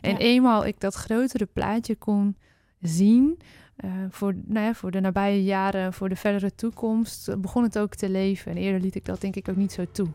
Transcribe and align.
En 0.00 0.10
Ja. 0.10 0.18
eenmaal 0.18 0.66
ik 0.66 0.80
dat 0.80 0.94
grotere 0.94 1.46
plaatje 1.46 1.96
kon 1.96 2.36
zien, 2.80 3.38
eh, 3.76 3.90
voor, 4.10 4.34
nou 4.46 4.66
ja, 4.66 4.74
voor 4.74 4.90
de 4.90 5.00
nabije 5.00 5.44
jaren, 5.44 5.92
voor 5.92 6.08
de 6.08 6.16
verdere 6.16 6.54
toekomst, 6.54 7.28
eh, 7.28 7.36
begon 7.36 7.62
het 7.62 7.78
ook 7.78 7.94
te 7.94 8.08
leven. 8.10 8.50
En 8.50 8.56
eerder 8.56 8.80
liet 8.80 8.94
ik 8.94 9.04
dat 9.04 9.20
denk 9.20 9.36
ik 9.36 9.48
ook 9.48 9.56
niet 9.56 9.72
zo 9.72 9.84
toe. 9.92 10.08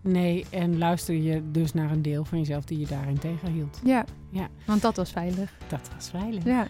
Nee, 0.00 0.46
en 0.50 0.78
luister 0.78 1.14
je 1.14 1.50
dus 1.50 1.72
naar 1.72 1.90
een 1.90 2.02
deel 2.02 2.24
van 2.24 2.38
jezelf 2.38 2.64
die 2.64 2.78
je 2.78 2.86
daarin 2.86 3.18
tegenhield. 3.18 3.80
Ja, 3.84 4.04
Ja. 4.30 4.48
want 4.66 4.82
dat 4.82 4.96
was 4.96 5.10
veilig. 5.10 5.52
Dat 5.68 5.90
was 5.94 6.10
veilig. 6.10 6.44
Ja. 6.44 6.66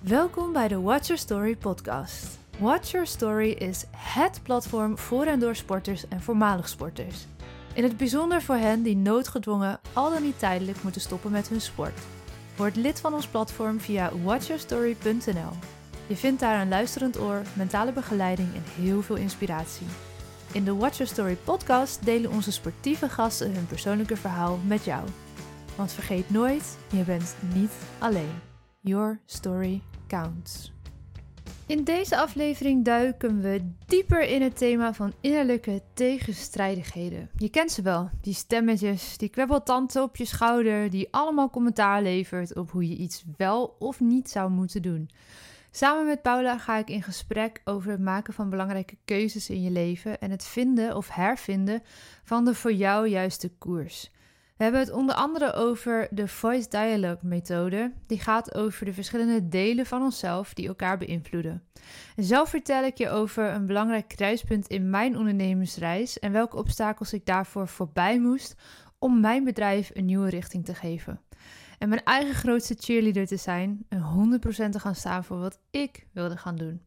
Welkom 0.00 0.52
bij 0.52 0.68
de 0.68 0.80
Watch 0.80 1.06
Your 1.06 1.20
Story 1.22 1.56
podcast. 1.56 2.38
Watch 2.58 2.90
Your 2.90 3.06
Story 3.06 3.50
is 3.50 3.84
het 3.96 4.40
platform 4.42 4.98
voor 4.98 5.24
en 5.24 5.40
door 5.40 5.56
sporters 5.56 6.08
en 6.08 6.20
voormalig 6.20 6.68
sporters. 6.68 7.26
In 7.74 7.82
het 7.82 7.96
bijzonder 7.96 8.42
voor 8.42 8.54
hen 8.54 8.82
die 8.82 8.96
noodgedwongen 8.96 9.80
al 9.92 10.10
dan 10.10 10.22
niet 10.22 10.38
tijdelijk 10.38 10.82
moeten 10.82 11.00
stoppen 11.00 11.30
met 11.30 11.48
hun 11.48 11.60
sport. 11.60 11.98
Word 12.56 12.76
lid 12.76 13.00
van 13.00 13.14
ons 13.14 13.26
platform 13.26 13.80
via 13.80 14.10
watchyourstory.nl. 14.22 15.52
Je 16.06 16.16
vindt 16.16 16.40
daar 16.40 16.60
een 16.60 16.68
luisterend 16.68 17.20
oor, 17.20 17.42
mentale 17.52 17.92
begeleiding 17.92 18.54
en 18.54 18.62
heel 18.82 19.02
veel 19.02 19.16
inspiratie. 19.16 19.86
In 20.52 20.64
de 20.64 20.74
Watch 20.74 20.96
Your 20.96 21.12
Story 21.12 21.36
podcast 21.44 22.04
delen 22.04 22.30
onze 22.30 22.52
sportieve 22.52 23.08
gasten 23.08 23.54
hun 23.54 23.66
persoonlijke 23.66 24.16
verhaal 24.16 24.58
met 24.66 24.84
jou. 24.84 25.08
Want 25.76 25.92
vergeet 25.92 26.30
nooit, 26.30 26.78
je 26.90 27.02
bent 27.02 27.34
niet 27.54 27.72
alleen. 27.98 28.40
Your 28.80 29.20
story 29.26 29.82
counts. 30.06 30.72
In 31.70 31.84
deze 31.84 32.16
aflevering 32.16 32.84
duiken 32.84 33.40
we 33.40 33.72
dieper 33.86 34.22
in 34.22 34.42
het 34.42 34.56
thema 34.56 34.94
van 34.94 35.12
innerlijke 35.20 35.82
tegenstrijdigheden. 35.94 37.30
Je 37.36 37.48
kent 37.48 37.70
ze 37.70 37.82
wel, 37.82 38.10
die 38.20 38.34
stemmetjes, 38.34 39.16
die 39.16 39.28
kwebbeltante 39.28 40.02
op 40.02 40.16
je 40.16 40.24
schouder, 40.24 40.90
die 40.90 41.08
allemaal 41.10 41.50
commentaar 41.50 42.02
levert 42.02 42.56
op 42.56 42.70
hoe 42.70 42.88
je 42.88 42.96
iets 42.96 43.24
wel 43.36 43.76
of 43.78 44.00
niet 44.00 44.30
zou 44.30 44.50
moeten 44.50 44.82
doen. 44.82 45.10
Samen 45.70 46.06
met 46.06 46.22
Paula 46.22 46.58
ga 46.58 46.76
ik 46.76 46.90
in 46.90 47.02
gesprek 47.02 47.60
over 47.64 47.90
het 47.90 48.00
maken 48.00 48.34
van 48.34 48.50
belangrijke 48.50 48.96
keuzes 49.04 49.50
in 49.50 49.62
je 49.62 49.70
leven 49.70 50.20
en 50.20 50.30
het 50.30 50.44
vinden 50.44 50.96
of 50.96 51.08
hervinden 51.08 51.82
van 52.24 52.44
de 52.44 52.54
voor 52.54 52.72
jou 52.72 53.08
juiste 53.08 53.50
koers. 53.58 54.10
We 54.60 54.66
hebben 54.66 54.84
het 54.84 54.94
onder 54.94 55.14
andere 55.14 55.52
over 55.52 56.08
de 56.10 56.28
Voice 56.28 56.68
Dialogue 56.68 57.18
methode. 57.22 57.92
Die 58.06 58.20
gaat 58.20 58.54
over 58.54 58.84
de 58.84 58.92
verschillende 58.92 59.48
delen 59.48 59.86
van 59.86 60.02
onszelf 60.02 60.54
die 60.54 60.68
elkaar 60.68 60.98
beïnvloeden. 60.98 61.62
En 62.16 62.24
zelf 62.24 62.48
vertel 62.48 62.84
ik 62.84 62.98
je 62.98 63.10
over 63.10 63.48
een 63.48 63.66
belangrijk 63.66 64.08
kruispunt 64.08 64.66
in 64.66 64.90
mijn 64.90 65.16
ondernemersreis 65.16 66.18
en 66.18 66.32
welke 66.32 66.56
obstakels 66.56 67.12
ik 67.12 67.26
daarvoor 67.26 67.68
voorbij 67.68 68.20
moest 68.20 68.54
om 68.98 69.20
mijn 69.20 69.44
bedrijf 69.44 69.90
een 69.94 70.04
nieuwe 70.04 70.28
richting 70.28 70.64
te 70.64 70.74
geven. 70.74 71.20
En 71.78 71.88
mijn 71.88 72.04
eigen 72.04 72.34
grootste 72.34 72.76
cheerleader 72.78 73.26
te 73.26 73.36
zijn 73.36 73.84
en 73.88 74.40
100% 74.42 74.70
te 74.70 74.80
gaan 74.80 74.94
staan 74.94 75.24
voor 75.24 75.38
wat 75.38 75.58
ik 75.70 76.06
wilde 76.12 76.36
gaan 76.36 76.56
doen. 76.56 76.82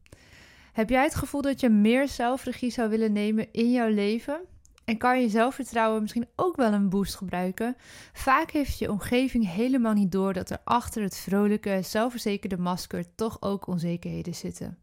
Heb 0.72 0.90
jij 0.90 1.02
het 1.02 1.14
gevoel 1.14 1.42
dat 1.42 1.60
je 1.60 1.68
meer 1.68 2.08
zelfregie 2.08 2.70
zou 2.70 2.90
willen 2.90 3.12
nemen 3.12 3.52
in 3.52 3.70
jouw 3.70 3.88
leven? 3.88 4.40
En 4.84 4.98
kan 4.98 5.20
je 5.20 5.28
zelfvertrouwen 5.28 6.00
misschien 6.00 6.28
ook 6.36 6.56
wel 6.56 6.72
een 6.72 6.88
boost 6.88 7.14
gebruiken? 7.14 7.76
Vaak 8.12 8.50
heeft 8.50 8.78
je 8.78 8.90
omgeving 8.90 9.50
helemaal 9.50 9.92
niet 9.92 10.12
door 10.12 10.32
dat 10.32 10.50
er 10.50 10.60
achter 10.64 11.02
het 11.02 11.16
vrolijke, 11.16 11.80
zelfverzekerde 11.82 12.58
masker 12.58 13.14
toch 13.14 13.36
ook 13.40 13.66
onzekerheden 13.66 14.34
zitten. 14.34 14.78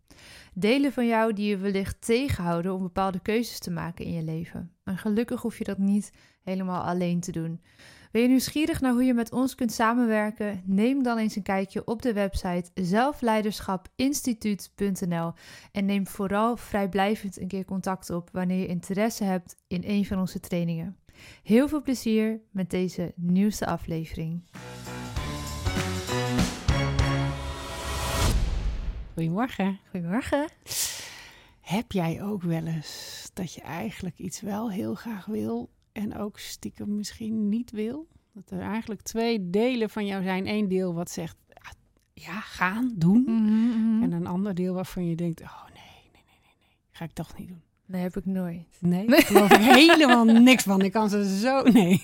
Delen 0.53 0.93
van 0.93 1.07
jou 1.07 1.33
die 1.33 1.49
je 1.49 1.57
wellicht 1.57 2.01
tegenhouden 2.01 2.73
om 2.73 2.81
bepaalde 2.81 3.19
keuzes 3.19 3.59
te 3.59 3.71
maken 3.71 4.05
in 4.05 4.13
je 4.13 4.23
leven. 4.23 4.71
En 4.83 4.97
gelukkig 4.97 5.41
hoef 5.41 5.57
je 5.57 5.63
dat 5.63 5.77
niet 5.77 6.11
helemaal 6.43 6.81
alleen 6.81 7.19
te 7.19 7.31
doen. 7.31 7.61
Ben 8.11 8.21
je 8.21 8.27
nieuwsgierig 8.27 8.81
naar 8.81 8.91
hoe 8.91 9.03
je 9.03 9.13
met 9.13 9.31
ons 9.31 9.55
kunt 9.55 9.71
samenwerken? 9.71 10.61
Neem 10.65 11.03
dan 11.03 11.17
eens 11.17 11.35
een 11.35 11.43
kijkje 11.43 11.85
op 11.85 12.01
de 12.01 12.13
website 12.13 12.69
zelfleiderschapinstituut.nl 12.73 15.33
en 15.71 15.85
neem 15.85 16.07
vooral 16.07 16.57
vrijblijvend 16.57 17.39
een 17.39 17.47
keer 17.47 17.65
contact 17.65 18.09
op 18.09 18.29
wanneer 18.31 18.59
je 18.59 18.67
interesse 18.67 19.23
hebt 19.23 19.55
in 19.67 19.83
een 19.85 20.05
van 20.05 20.19
onze 20.19 20.39
trainingen. 20.39 20.97
Heel 21.43 21.67
veel 21.67 21.81
plezier 21.81 22.41
met 22.51 22.69
deze 22.69 23.13
nieuwste 23.15 23.65
aflevering. 23.65 24.43
Goedemorgen. 29.13 29.79
Goedemorgen. 29.89 30.47
Heb 31.61 31.91
jij 31.91 32.23
ook 32.23 32.41
wel 32.41 32.65
eens 32.65 33.29
dat 33.33 33.53
je 33.53 33.61
eigenlijk 33.61 34.17
iets 34.17 34.41
wel 34.41 34.71
heel 34.71 34.95
graag 34.95 35.25
wil 35.25 35.69
en 35.91 36.17
ook 36.17 36.39
stiekem 36.39 36.95
misschien 36.95 37.49
niet 37.49 37.71
wil? 37.71 38.07
Dat 38.33 38.49
er 38.51 38.61
eigenlijk 38.61 39.01
twee 39.01 39.49
delen 39.49 39.89
van 39.89 40.05
jou 40.05 40.23
zijn. 40.23 40.47
Eén 40.47 40.67
deel 40.67 40.93
wat 40.93 41.09
zegt, 41.11 41.35
ja, 41.47 41.71
ja 42.13 42.39
gaan, 42.39 42.91
doen. 42.95 43.21
Mhm, 43.27 44.03
En 44.03 44.11
een 44.11 44.27
ander 44.27 44.55
deel 44.55 44.73
waarvan 44.73 45.05
je 45.09 45.15
denkt, 45.15 45.41
oh 45.41 45.63
nee, 45.73 45.83
nee, 45.83 46.11
nee, 46.13 46.23
nee, 46.43 46.53
nee. 46.59 46.77
Ga 46.91 47.05
ik 47.05 47.11
toch 47.13 47.37
niet 47.37 47.47
doen. 47.47 47.61
Dat 47.85 48.01
heb 48.01 48.17
ik 48.17 48.25
nooit. 48.25 48.77
Nee, 48.79 49.07
daar 49.07 49.21
geloof 49.21 49.51
ik 49.51 49.59
helemaal 49.61 50.25
niks 50.49 50.63
van. 50.63 50.81
Ik 50.81 50.91
kan 50.91 51.09
ze 51.09 51.39
zo, 51.39 51.61
nee. 51.63 52.01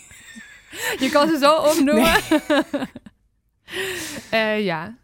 Je 1.00 1.10
kan 1.12 1.28
ze 1.28 1.38
zo 1.38 1.56
opnoemen. 1.56 2.16
Eh, 4.32 4.66
ja. 4.66 4.98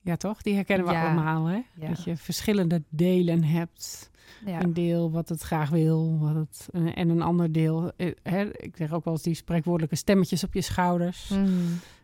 Ja 0.00 0.16
toch? 0.16 0.42
Die 0.42 0.54
herkennen 0.54 0.86
we 0.86 0.92
Ja. 0.92 1.04
allemaal, 1.04 1.44
hè? 1.44 1.60
Ja. 1.74 1.88
Dat 1.88 2.04
je 2.04 2.16
verschillende 2.16 2.82
delen 2.88 3.44
hebt. 3.44 4.10
Ja. 4.46 4.62
Een 4.62 4.72
deel 4.72 5.10
wat 5.10 5.28
het 5.28 5.40
graag 5.42 5.70
wil, 5.70 6.18
wat 6.20 6.34
het, 6.34 6.68
eh, 6.72 6.98
en 6.98 7.08
een 7.08 7.22
ander 7.22 7.52
deel. 7.52 7.92
eh, 7.96 8.10
Hè, 8.22 8.44
ik 8.56 8.76
zeg 8.76 8.92
ook 8.92 9.04
wel 9.04 9.14
eens 9.14 9.22
die 9.22 9.34
spreekwoordelijke 9.34 9.96
stemmetjes 9.96 10.44
op 10.44 10.54
je 10.54 10.60
schouders. 10.60 11.28
Mhm. 11.28 11.50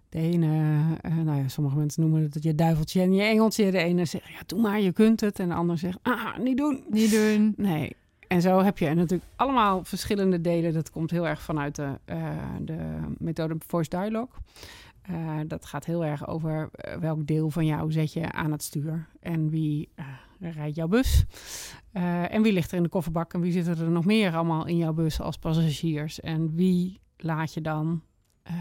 De 0.08 0.18
ene, 0.18 0.80
eh, 1.00 1.16
nou 1.16 1.38
ja, 1.38 1.48
sommige 1.48 1.76
mensen 1.76 2.02
noemen 2.02 2.22
het 2.22 2.42
je 2.42 2.54
duiveltje 2.54 3.00
en 3.00 3.12
je 3.12 3.22
engeltje. 3.22 3.70
De 3.70 3.78
ene 3.78 4.04
zegt, 4.04 4.28
ja, 4.28 4.40
doe 4.46 4.60
maar, 4.60 4.80
je 4.80 4.92
kunt 4.92 5.20
het. 5.20 5.38
En 5.38 5.48
de 5.48 5.54
ander 5.54 5.78
zegt, 5.78 5.98
ah, 6.02 6.36
niet 6.38 6.56
doen. 6.56 6.84
Niet 6.90 7.10
doen. 7.10 7.54
Nee. 7.70 7.96
En 8.28 8.40
zo 8.42 8.62
heb 8.62 8.78
je 8.78 8.94
natuurlijk 8.94 9.30
allemaal 9.36 9.84
verschillende 9.84 10.40
delen. 10.40 10.72
Dat 10.72 10.90
komt 10.90 11.10
heel 11.10 11.26
erg 11.26 11.42
vanuit 11.42 11.74
de, 11.76 11.88
de 12.60 12.78
methode 13.18 13.54
Voice 13.66 13.90
Dialogue. 13.90 14.28
Dat 15.46 15.64
gaat 15.66 15.84
heel 15.84 16.04
erg 16.04 16.28
over 16.28 16.70
welk 17.00 17.26
deel 17.26 17.50
van 17.50 17.66
jou 17.66 17.92
zet 17.92 18.12
je 18.12 18.32
aan 18.32 18.52
het 18.52 18.62
stuur. 18.62 19.06
En 19.20 19.50
wie 19.50 19.88
rijdt 20.40 20.76
jouw 20.76 20.88
bus. 20.88 21.24
Eh, 21.92 22.34
en 22.34 22.42
wie 22.42 22.52
ligt 22.52 22.70
er 22.70 22.76
in 22.76 22.82
de 22.82 22.88
kofferbak. 22.88 23.34
En 23.34 23.40
wie 23.40 23.52
zitten 23.52 23.78
er 23.78 23.90
nog 23.90 24.04
meer 24.04 24.34
allemaal 24.34 24.66
in 24.66 24.76
jouw 24.76 24.92
bus 24.92 25.20
als 25.20 25.38
passagiers. 25.38 26.20
En 26.20 26.54
wie 26.54 27.00
laat 27.16 27.54
je 27.54 27.60
dan 27.60 28.02
eh, 28.42 28.54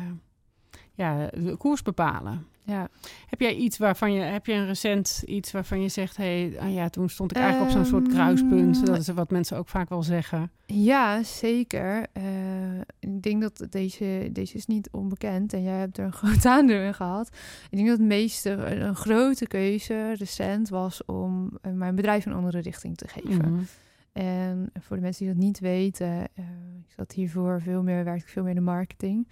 ja, 0.94 1.28
de 1.28 1.56
koers 1.58 1.82
bepalen. 1.82 2.46
Ja. 2.70 2.88
Heb 3.28 3.40
jij 3.40 3.56
iets 3.56 3.78
waarvan 3.78 4.14
je, 4.14 4.22
heb 4.22 4.46
je 4.46 4.54
een 4.54 4.66
recent 4.66 5.24
iets 5.26 5.52
waarvan 5.52 5.82
je 5.82 5.90
zegt, 5.90 6.18
hé, 6.18 6.50
hey, 6.50 6.60
ah 6.60 6.74
ja, 6.74 6.90
toen 6.90 7.10
stond 7.10 7.32
ik 7.32 7.38
eigenlijk 7.38 7.72
op 7.72 7.78
zo'n 7.78 7.86
soort 7.86 8.06
Ehm, 8.08 8.14
kruispunt. 8.16 8.86
Dat 8.86 8.98
is 8.98 9.08
wat 9.08 9.32
mensen 9.32 9.58
ook 9.58 9.68
vaak 9.68 9.90
wel 9.90 10.04
zeggen. 10.04 10.52
Ja, 10.66 11.24
zeker. 11.24 12.06
Eh, 12.14 12.80
ik 13.00 13.22
denk 13.22 13.42
dat 13.42 13.68
deze, 13.70 14.30
deze 14.32 14.56
is 14.56 14.66
niet 14.66 14.90
onbekend 14.92 15.54
en 15.54 15.64
jij 15.64 15.80
hebt 15.80 15.98
er 15.98 16.06
een 16.06 16.14
groot 16.22 16.46
aandeel 16.46 16.82
in 16.82 16.94
gehad. 16.94 17.28
Ik 17.70 17.78
denk 17.78 17.88
dat 17.88 17.98
het 17.98 18.08
meeste, 18.08 18.50
een 18.52 18.96
grote 18.96 19.48
keuze 19.48 20.14
recent 20.14 20.70
was 20.70 21.06
om 21.06 21.58
eh, 21.62 21.72
mijn 21.72 21.96
bedrijf 21.96 22.26
een 22.26 22.34
andere 22.34 22.60
richting 22.60 22.98
te 22.98 23.08
geven. 23.08 23.54
Mhm. 23.54 23.64
En 24.12 24.72
voor 24.80 24.96
de 24.96 25.02
mensen 25.02 25.26
die 25.26 25.34
dat 25.34 25.44
niet 25.44 25.60
weten, 25.60 26.28
eh, 26.34 26.46
ik 26.88 26.92
zat 26.96 27.12
hiervoor 27.12 27.62
veel 27.62 27.84
meer, 27.84 28.04
werkte 28.04 28.26
ik 28.26 28.32
veel 28.32 28.42
meer 28.42 28.52
in 28.52 28.58
de 28.58 28.72
marketing. 28.72 29.28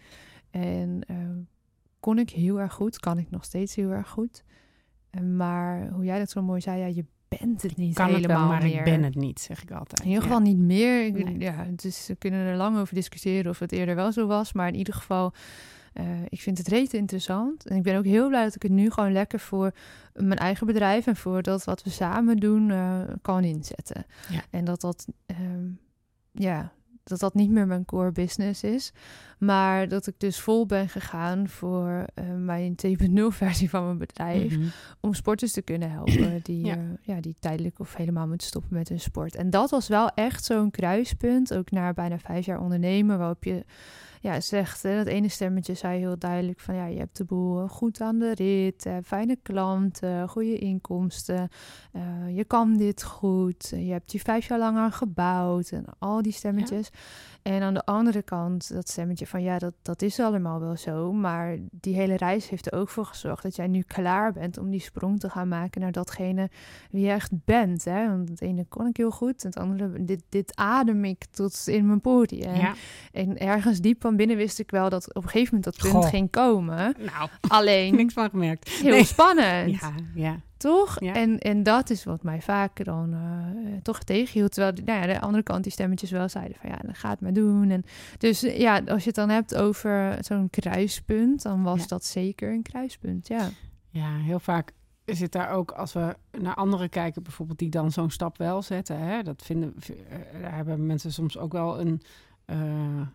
En 0.51 1.01
eh, 1.07 1.15
kon 1.99 2.19
ik 2.19 2.29
heel 2.29 2.59
erg 2.59 2.73
goed, 2.73 2.99
kan 2.99 3.17
ik 3.17 3.29
nog 3.29 3.43
steeds 3.43 3.75
heel 3.75 3.89
erg 3.89 4.09
goed. 4.09 4.43
Eh, 5.09 5.21
maar 5.21 5.89
hoe 5.89 6.03
jij 6.05 6.19
dat 6.19 6.29
zo 6.29 6.41
mooi 6.41 6.61
zei, 6.61 6.79
ja, 6.79 6.85
je 6.85 7.05
bent 7.27 7.61
het 7.61 7.77
niet 7.77 7.95
Kan 7.95 8.05
het 8.07 8.15
helemaal 8.15 8.39
wel, 8.39 8.47
maar 8.47 8.63
meer. 8.63 8.77
ik 8.77 8.83
ben 8.83 9.03
het 9.03 9.15
niet, 9.15 9.39
zeg 9.39 9.61
ik 9.63 9.71
altijd. 9.71 9.99
In 9.99 10.07
ieder 10.07 10.23
Ja. 10.23 10.27
geval 10.29 10.43
niet 10.43 10.57
meer. 10.57 11.05
Ik, 11.05 11.23
Nee. 11.23 11.39
ja, 11.39 11.65
dus 11.75 12.07
we 12.07 12.15
kunnen 12.15 12.39
er 12.45 12.55
lang 12.55 12.77
over 12.77 12.93
discussiëren 12.95 13.51
of 13.51 13.59
het 13.59 13.71
eerder 13.71 13.95
wel 13.95 14.11
zo 14.11 14.27
was. 14.27 14.53
Maar 14.53 14.67
in 14.67 14.75
ieder 14.75 14.93
geval, 14.93 15.33
eh, 15.93 16.05
ik 16.29 16.41
vind 16.41 16.57
het 16.57 16.67
rete 16.67 16.97
interessant. 16.97 17.65
En 17.67 17.75
ik 17.77 17.83
ben 17.83 17.97
ook 17.97 18.05
heel 18.05 18.27
blij 18.27 18.43
dat 18.43 18.55
ik 18.55 18.61
het 18.61 18.71
nu 18.71 18.89
gewoon 18.91 19.11
lekker 19.11 19.39
voor 19.39 19.71
mijn 20.13 20.39
eigen 20.39 20.67
bedrijf 20.67 21.07
en 21.07 21.15
voor 21.15 21.41
dat 21.41 21.63
wat 21.63 21.83
we 21.83 21.89
samen 21.89 22.37
doen 22.37 22.71
eh, 22.71 23.01
kan 23.21 23.43
inzetten. 23.43 24.05
Ja. 24.29 24.41
En 24.49 24.65
dat 24.65 24.81
dat, 24.81 25.07
ehm, 25.25 25.65
ja, 26.31 26.71
dat 27.09 27.19
dat 27.19 27.33
niet 27.33 27.49
meer 27.49 27.67
mijn 27.67 27.85
core 27.85 28.11
business 28.11 28.63
is. 28.63 28.91
Maar 29.39 29.87
dat 29.87 30.07
ik 30.07 30.13
dus 30.17 30.39
vol 30.39 30.65
ben 30.65 30.89
gegaan 30.89 31.47
voor 31.49 32.05
eh, 32.13 32.23
mijn 32.37 32.75
2.0 32.87 33.13
versie 33.43 33.69
van 33.69 33.85
mijn 33.85 33.97
bedrijf 33.97 34.57
Mhm. 34.57 34.67
om 35.01 35.13
sporters 35.13 35.51
te 35.51 35.61
kunnen 35.61 35.91
helpen 35.91 36.39
die, 36.43 36.65
Ja. 36.65 36.73
ja. 36.75 36.81
ja, 37.15 37.21
die 37.21 37.35
tijdelijk 37.39 37.79
of 37.79 37.95
helemaal 37.95 38.27
moeten 38.27 38.47
stoppen 38.47 38.73
met 38.73 38.89
hun 38.89 38.99
sport. 38.99 39.35
En 39.35 39.49
dat 39.49 39.69
was 39.69 39.87
wel 39.87 40.09
echt 40.09 40.43
zo'n 40.43 40.71
kruispunt, 40.71 41.53
ook 41.53 41.71
na 41.71 41.93
bijna 41.93 42.19
vijf 42.19 42.45
jaar 42.45 42.59
ondernemen, 42.59 43.17
waarop 43.17 43.43
je 43.43 43.65
ja, 44.27 44.41
zegt, 44.41 44.83
hè, 44.83 44.97
dat 44.97 45.07
ene 45.07 45.29
stemmetje 45.29 45.73
zei 45.73 45.99
heel 45.99 46.17
duidelijk 46.17 46.59
van 46.59 46.75
ja, 46.75 46.85
je 46.85 46.97
hebt 46.97 47.17
de 47.17 47.25
boel 47.25 47.67
goed 47.67 48.01
aan 48.01 48.19
de 48.19 48.33
rit, 48.33 48.85
eh, 48.85 48.97
fijne 49.05 49.37
klanten, 49.43 50.29
goede 50.29 50.57
inkomsten, 50.57 51.49
eh, 51.91 52.01
je 52.35 52.43
kan 52.43 52.77
dit 52.77 53.03
goed, 53.03 53.67
je 53.69 53.91
hebt 53.91 54.11
je 54.11 54.19
vijf 54.19 54.47
jaar 54.47 54.59
lang 54.59 54.77
aan 54.77 54.91
gebouwd 54.91 55.69
en 55.69 55.85
al 55.99 56.21
die 56.21 56.31
stemmetjes. 56.31 56.89
En 57.41 57.61
aan 57.61 57.73
de 57.73 57.85
andere 57.85 58.21
kant 58.21 58.73
dat 58.73 58.89
stemmetje 58.89 59.27
van 59.27 59.41
ja, 59.41 59.57
dat, 59.57 59.73
dat 59.81 60.01
is 60.01 60.19
allemaal 60.19 60.59
wel 60.59 60.75
zo, 60.75 61.13
maar 61.13 61.57
die 61.71 61.95
hele 61.95 62.17
reis 62.17 62.49
heeft 62.49 62.71
er 62.71 62.79
ook 62.79 62.89
voor 62.89 63.05
gezorgd 63.05 63.43
dat 63.43 63.55
jij 63.55 63.67
nu 63.67 63.81
klaar 63.81 64.33
bent 64.33 64.57
om 64.57 64.69
die 64.69 64.79
sprong 64.79 65.19
te 65.19 65.29
gaan 65.29 65.47
maken 65.47 65.81
naar 65.81 65.91
datgene 65.91 66.49
wie 66.91 67.05
je 67.05 67.11
echt 67.11 67.31
bent. 67.45 67.85
Hè? 67.85 68.07
Want 68.07 68.29
het 68.29 68.41
ene 68.41 68.65
kon 68.65 68.87
ik 68.87 68.97
heel 68.97 69.11
goed, 69.11 69.43
het 69.43 69.57
andere, 69.57 70.03
dit, 70.03 70.23
dit 70.29 70.55
adem 70.55 71.05
ik 71.05 71.25
tot 71.25 71.63
in 71.67 71.87
mijn 71.87 72.01
poriën. 72.01 72.55
Ja. 72.55 72.73
en 73.11 73.37
ergens 73.37 73.79
diep 73.79 74.01
van 74.01 74.15
binnen 74.17 74.37
wist 74.37 74.59
ik 74.59 74.71
wel 74.71 74.89
dat 74.89 75.13
op 75.15 75.23
een 75.23 75.29
gegeven 75.29 75.55
moment 75.55 75.63
dat 75.75 75.91
punt 75.91 76.03
Goh. 76.03 76.11
ging 76.11 76.29
komen. 76.31 76.95
Nou, 76.99 77.29
Alleen 77.47 77.95
niks 77.95 78.13
van 78.13 78.29
gemerkt. 78.29 78.69
heel 78.69 78.89
Nee. 78.89 79.03
spannend, 79.05 79.79
Ja, 79.79 79.91
ja. 80.13 80.35
toch? 80.57 80.99
Ja. 80.99 81.13
En, 81.13 81.39
en 81.39 81.63
dat 81.63 81.89
is 81.89 82.03
wat 82.03 82.23
mij 82.23 82.41
vaak 82.41 82.83
dan 82.85 83.13
eh, 83.13 83.73
toch 83.81 84.03
tegenhield. 84.03 84.51
Terwijl 84.53 84.75
de- 84.75 84.81
nou 84.85 84.99
ja, 84.99 85.13
de 85.13 85.19
andere 85.19 85.43
kant 85.43 85.63
die 85.63 85.71
stemmetjes 85.71 86.11
wel 86.11 86.29
zeiden 86.29 86.57
van 86.61 86.69
ja, 86.69 86.77
dan 86.77 86.95
ga 86.95 87.09
het 87.09 87.21
maar 87.21 87.33
doen. 87.33 87.69
En 87.69 87.83
dus 88.17 88.43
eh, 88.43 88.59
ja, 88.59 88.81
als 88.87 89.01
je 89.01 89.07
het 89.07 89.15
dan 89.15 89.29
hebt 89.29 89.55
over 89.55 90.17
zo'n 90.21 90.49
kruispunt, 90.49 91.41
dan 91.41 91.63
was 91.63 91.79
Ja. 91.79 91.87
dat 91.87 92.05
zeker 92.05 92.51
een 92.51 92.61
kruispunt, 92.63 93.27
ja. 93.27 93.49
Ja, 93.89 94.17
heel 94.17 94.39
vaak 94.39 94.71
zit 95.05 95.31
daar 95.31 95.49
ook, 95.49 95.71
als 95.71 95.93
we 95.93 96.15
naar 96.39 96.55
anderen 96.55 96.89
kijken, 96.89 97.23
bijvoorbeeld 97.23 97.59
die 97.59 97.69
dan 97.69 97.91
zo'n 97.91 98.09
stap 98.09 98.37
wel 98.37 98.61
zetten. 98.61 98.99
Hè, 98.99 99.23
dat 99.23 99.41
vinden, 99.45 99.73
eh, 100.09 100.41
daar 100.41 100.55
hebben 100.55 100.85
mensen 100.85 101.13
soms 101.13 101.37
ook 101.37 101.51
wel 101.51 101.79
een, 101.79 102.01
eh, 102.47 102.57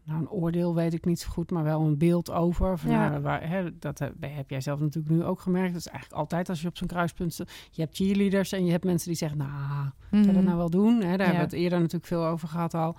nou 0.04 0.20
een 0.20 0.30
oordeel, 0.30 0.74
weet 0.74 0.92
ik 0.92 1.04
niet 1.04 1.20
zo 1.20 1.28
goed, 1.30 1.50
maar 1.50 1.64
wel 1.64 1.80
een 1.80 1.98
beeld 1.98 2.30
over. 2.30 2.78
Van, 2.78 2.90
Ja. 2.90 3.08
nou, 3.08 3.22
waar, 3.22 3.48
hè, 3.48 3.78
dat 3.78 3.98
heb, 3.98 4.14
heb 4.20 4.50
jij 4.50 4.60
zelf 4.60 4.80
natuurlijk 4.80 5.14
nu 5.14 5.24
ook 5.24 5.40
gemerkt. 5.40 5.72
Dat 5.72 5.80
is 5.80 5.86
eigenlijk 5.86 6.18
altijd 6.20 6.48
als 6.48 6.62
je 6.62 6.68
op 6.68 6.76
zo'n 6.76 6.86
kruispunt. 6.88 7.36
Je 7.70 7.82
hebt 7.82 7.96
cheerleaders 7.96 8.52
en 8.52 8.64
je 8.64 8.70
hebt 8.70 8.84
mensen 8.84 9.08
die 9.08 9.16
zeggen, 9.16 9.38
nou, 9.38 9.50
Ga 9.50 10.18
je 10.18 10.24
dat 10.26 10.34
Mhm. 10.34 10.44
nou 10.44 10.56
wel 10.56 10.70
doen? 10.70 10.94
Hè, 11.02 11.16
daar 11.16 11.26
hebben 11.26 11.34
we 11.36 11.40
het 11.40 11.52
eerder 11.52 11.78
natuurlijk 11.78 12.06
veel 12.06 12.24
over 12.26 12.48
gehad 12.48 12.74
al. 12.74 12.96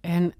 En, 0.00 0.32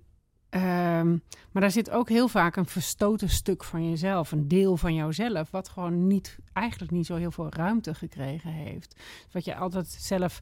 ehm, 0.48 1.08
maar 1.52 1.62
daar 1.62 1.70
zit 1.70 1.90
ook 1.90 2.08
heel 2.08 2.28
vaak 2.28 2.56
een 2.56 2.66
verstoten 2.66 3.28
stuk 3.28 3.64
van 3.64 3.88
jezelf, 3.90 4.32
een 4.32 4.48
deel 4.48 4.76
van 4.76 4.94
jouzelf, 4.94 5.50
wat 5.50 5.68
gewoon 5.68 6.06
niet, 6.06 6.38
eigenlijk 6.52 6.92
niet 6.92 7.06
zo 7.06 7.14
heel 7.16 7.30
veel 7.30 7.48
ruimte 7.52 7.94
gekregen 7.94 8.50
heeft. 8.50 9.00
Wat 9.32 9.44
je 9.44 9.54
altijd 9.56 9.86
zelf 9.88 10.40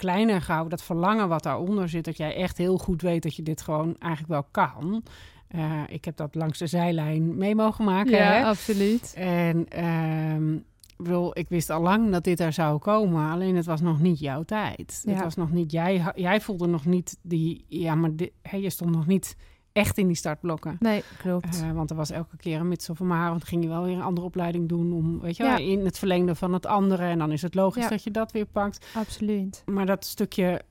kleiner 0.00 0.42
gehouden, 0.42 0.70
dat 0.70 0.86
verlangen 0.86 1.28
wat 1.28 1.42
daaronder 1.42 1.88
zit, 1.88 2.04
dat 2.04 2.16
jij 2.16 2.34
echt 2.34 2.58
heel 2.58 2.78
goed 2.78 3.02
weet 3.02 3.22
dat 3.22 3.36
je 3.36 3.42
dit 3.42 3.62
gewoon 3.62 3.96
eigenlijk 3.98 4.32
wel 4.32 4.46
kan. 4.50 5.02
Eh, 5.48 5.82
ik 5.88 6.04
heb 6.04 6.16
dat 6.16 6.34
langs 6.34 6.58
de 6.58 6.66
zijlijn 6.66 7.36
mee 7.36 7.54
mogen 7.54 7.84
maken. 7.84 8.12
Ja, 8.12 8.32
hè? 8.32 8.44
absoluut. 8.44 9.14
En 9.16 9.68
ehm, 9.68 10.54
ik 10.54 11.06
bedoel, 11.06 11.38
ik 11.38 11.48
wist 11.48 11.70
al 11.70 11.80
lang 11.80 12.10
dat 12.10 12.24
dit 12.24 12.40
er 12.40 12.52
zou 12.52 12.78
komen, 12.78 13.30
alleen 13.30 13.56
het 13.56 13.66
was 13.66 13.80
nog 13.80 14.00
niet 14.00 14.18
jouw 14.18 14.42
tijd. 14.42 15.02
Het 15.06 15.22
was 15.22 15.36
nog 15.36 15.50
niet, 15.50 15.70
jij, 15.72 16.02
jij 16.14 16.40
voelde 16.40 16.66
nog 16.66 16.84
niet 16.84 17.18
die, 17.22 17.64
ja, 17.68 17.94
maar 17.94 18.10
hè, 18.42 18.56
je 18.56 18.70
stond 18.70 18.94
nog 18.94 19.06
niet 19.06 19.36
echt 19.72 19.98
in 19.98 20.06
die 20.06 20.16
startblokken. 20.16 20.76
Nee, 20.80 21.02
klopt. 21.18 21.62
Eh, 21.62 21.70
want 21.72 21.90
er 21.90 21.96
was 21.96 22.10
elke 22.10 22.36
keer 22.36 22.60
een 22.60 22.68
mits 22.68 22.90
of 22.90 23.00
een 23.00 23.06
maar, 23.06 23.28
want 23.28 23.38
dan 23.40 23.48
ging 23.48 23.62
je 23.62 23.68
wel 23.68 23.84
weer 23.84 23.94
een 23.96 24.02
andere 24.02 24.26
opleiding 24.26 24.68
doen 24.68 24.92
om, 24.92 25.20
weet 25.20 25.36
je, 25.36 25.42
wel, 25.42 25.52
Ja. 25.52 25.58
in 25.72 25.84
het 25.84 25.98
verlengde 25.98 26.34
van 26.34 26.52
het 26.52 26.66
andere. 26.66 27.04
En 27.04 27.18
dan 27.18 27.32
is 27.32 27.42
het 27.42 27.54
logisch 27.54 27.82
Ja. 27.82 27.88
dat 27.88 28.04
je 28.04 28.10
dat 28.10 28.32
weer 28.32 28.46
pakt. 28.46 28.86
absoluut. 28.94 29.62
Maar 29.66 29.86
dat 29.86 30.04
stukje, 30.04 30.62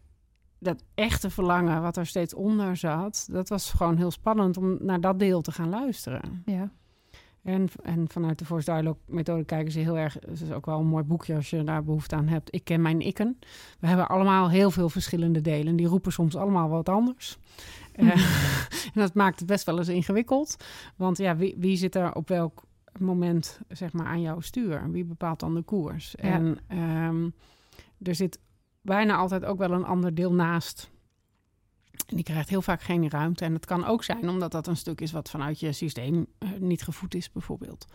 dat 0.60 0.84
echte 0.96 1.30
verlangen 1.30 1.82
wat 1.82 1.98
er 1.98 2.06
steeds 2.06 2.34
onder 2.34 2.78
zat, 2.78 3.28
dat 3.32 3.50
was 3.50 3.72
gewoon 3.72 3.98
heel 3.98 4.12
spannend 4.12 4.58
om 4.58 4.78
naar 4.82 5.02
dat 5.02 5.20
deel 5.20 5.42
te 5.42 5.52
gaan 5.52 5.70
luisteren. 5.70 6.42
Ja. 6.46 6.72
En, 7.44 7.68
en 7.84 8.06
vanuit 8.10 8.40
de 8.40 8.46
Force 8.46 8.72
Dialogue 8.72 9.02
methode 9.06 9.44
kijken 9.44 9.72
ze 9.72 9.80
heel 9.80 9.98
erg. 9.98 10.14
Het 10.14 10.42
is 10.42 10.52
ook 10.52 10.66
wel 10.66 10.80
een 10.80 10.86
mooi 10.88 11.04
boekje 11.04 11.36
als 11.36 11.50
je 11.50 11.64
daar 11.64 11.84
behoefte 11.84 12.16
aan 12.16 12.28
hebt. 12.28 12.56
Ik 12.56 12.64
ken 12.64 12.82
mijn 12.82 13.02
ikken. 13.02 13.40
We 13.80 13.88
hebben 13.88 14.08
allemaal 14.10 14.50
heel 14.50 14.72
veel 14.72 14.90
verschillende 14.90 15.42
delen. 15.42 15.76
Die 15.76 15.88
roepen 15.88 16.12
soms 16.12 16.36
allemaal 16.36 16.70
wat 16.70 16.90
anders. 16.90 17.38
Eh, 18.00 18.08
en 18.94 19.02
dat 19.02 19.14
maakt 19.14 19.40
het 19.40 19.48
best 19.48 19.66
wel 19.66 19.78
eens 19.78 19.88
ingewikkeld. 19.88 20.56
Want 20.96 21.18
ja, 21.18 21.36
wie, 21.36 21.56
wie 21.58 21.78
zit 21.78 21.96
er 21.96 22.16
op 22.16 22.28
welk 22.28 22.64
moment 22.98 23.60
zeg 23.68 23.94
maar, 23.94 24.06
aan 24.06 24.22
jouw 24.22 24.40
stuur? 24.40 24.92
Wie 24.92 25.06
bepaalt 25.06 25.40
dan 25.40 25.56
de 25.56 25.62
koers? 25.62 26.16
Ja. 26.22 26.24
En 26.24 26.58
ehm, 26.68 27.30
er 28.02 28.16
zit 28.16 28.40
bijna 28.82 29.16
altijd 29.16 29.46
ook 29.46 29.58
wel 29.58 29.72
een 29.72 29.86
ander 29.86 30.16
deel 30.16 30.34
naast. 30.34 30.90
En 32.08 32.16
die 32.16 32.26
krijgt 32.26 32.50
heel 32.50 32.62
vaak 32.62 32.82
geen 32.82 33.10
ruimte. 33.10 33.46
En 33.46 33.54
het 33.54 33.66
kan 33.66 33.86
ook 33.86 34.04
zijn 34.04 34.30
omdat 34.30 34.52
dat 34.52 34.68
een 34.68 34.78
stuk 34.78 35.02
is 35.02 35.12
wat 35.12 35.30
vanuit 35.30 35.60
je 35.60 35.72
systeem 35.72 36.26
eh, 36.38 36.50
niet 36.60 36.82
gevoed 36.82 37.16
is, 37.16 37.32
bijvoorbeeld. 37.32 37.86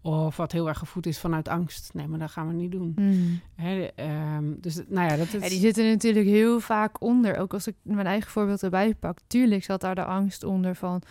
Of 0.00 0.36
wat 0.36 0.52
heel 0.52 0.68
erg 0.68 0.78
gevoed 0.78 1.06
is 1.06 1.18
vanuit 1.18 1.48
angst. 1.48 1.94
Nee, 1.94 2.06
maar 2.06 2.18
dat 2.18 2.30
gaan 2.30 2.46
we 2.46 2.52
niet 2.52 2.70
doen. 2.70 2.92
Mm. 2.96 3.40
Hè, 3.54 3.84
ehm, 3.84 4.35
dus 4.66 4.80
nou 4.88 5.10
ja, 5.10 5.16
dat 5.16 5.26
is... 5.26 5.42
Ja, 5.42 5.48
die 5.48 5.60
zitten 5.60 5.86
natuurlijk 5.88 6.26
heel 6.26 6.60
vaak 6.60 7.02
onder. 7.02 7.36
Ook 7.36 7.52
als 7.52 7.66
ik 7.66 7.74
mijn 7.82 8.06
eigen 8.06 8.30
voorbeeld 8.30 8.62
erbij 8.62 8.94
pak. 8.94 9.18
Tuurlijk 9.26 9.64
zat 9.64 9.80
daar 9.80 9.94
de 9.94 10.04
angst 10.04 10.44
onder 10.44 10.74
van... 10.74 11.02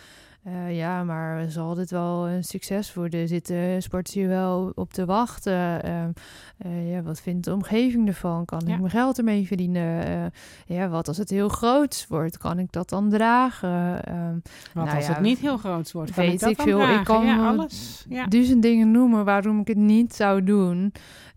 eh, 0.42 0.76
ja, 0.76 1.04
maar 1.04 1.50
zal 1.50 1.74
dit 1.74 1.90
wel 1.90 2.28
een 2.28 2.44
succes 2.44 2.94
worden? 2.94 3.28
Zitten 3.28 3.82
sporters 3.82 4.14
hier 4.14 4.28
wel 4.28 4.72
op 4.74 4.92
te 4.92 5.04
wachten? 5.04 5.82
Ehm, 5.82 6.10
eh, 6.58 6.92
ja, 6.92 7.02
wat 7.02 7.20
vindt 7.20 7.44
de 7.44 7.52
omgeving 7.52 8.08
ervan? 8.08 8.44
Kan 8.44 8.62
Ja. 8.66 8.72
ik 8.74 8.78
mijn 8.80 8.90
geld 8.90 9.18
ermee 9.18 9.46
verdienen? 9.46 10.06
Eh, 10.06 10.76
ja, 10.76 10.88
wat 10.88 11.08
als 11.08 11.16
het 11.16 11.30
heel 11.30 11.48
groot 11.48 12.06
wordt? 12.08 12.38
Kan 12.38 12.58
ik 12.58 12.72
dat 12.72 12.88
dan 12.88 13.10
dragen? 13.10 14.04
Ehm, 14.04 14.34
wat 14.74 14.84
nou 14.84 14.96
als 14.96 15.06
ja, 15.06 15.12
het 15.12 15.22
niet 15.22 15.38
heel 15.38 15.56
groot 15.56 15.92
wordt? 15.92 16.12
Kan 16.12 16.24
weet 16.24 16.32
ik 16.32 16.40
dat 16.40 16.50
ik 16.50 16.60
veel. 16.60 16.88
Ik 16.88 17.04
kan 17.04 17.26
ja, 17.26 17.48
alles. 17.48 18.06
Duizend 18.28 18.62
dingen 18.62 18.90
noemen 18.90 19.24
waarom 19.24 19.60
ik 19.60 19.68
het 19.68 19.76
niet 19.76 20.14
zou 20.14 20.44
doen. 20.44 20.92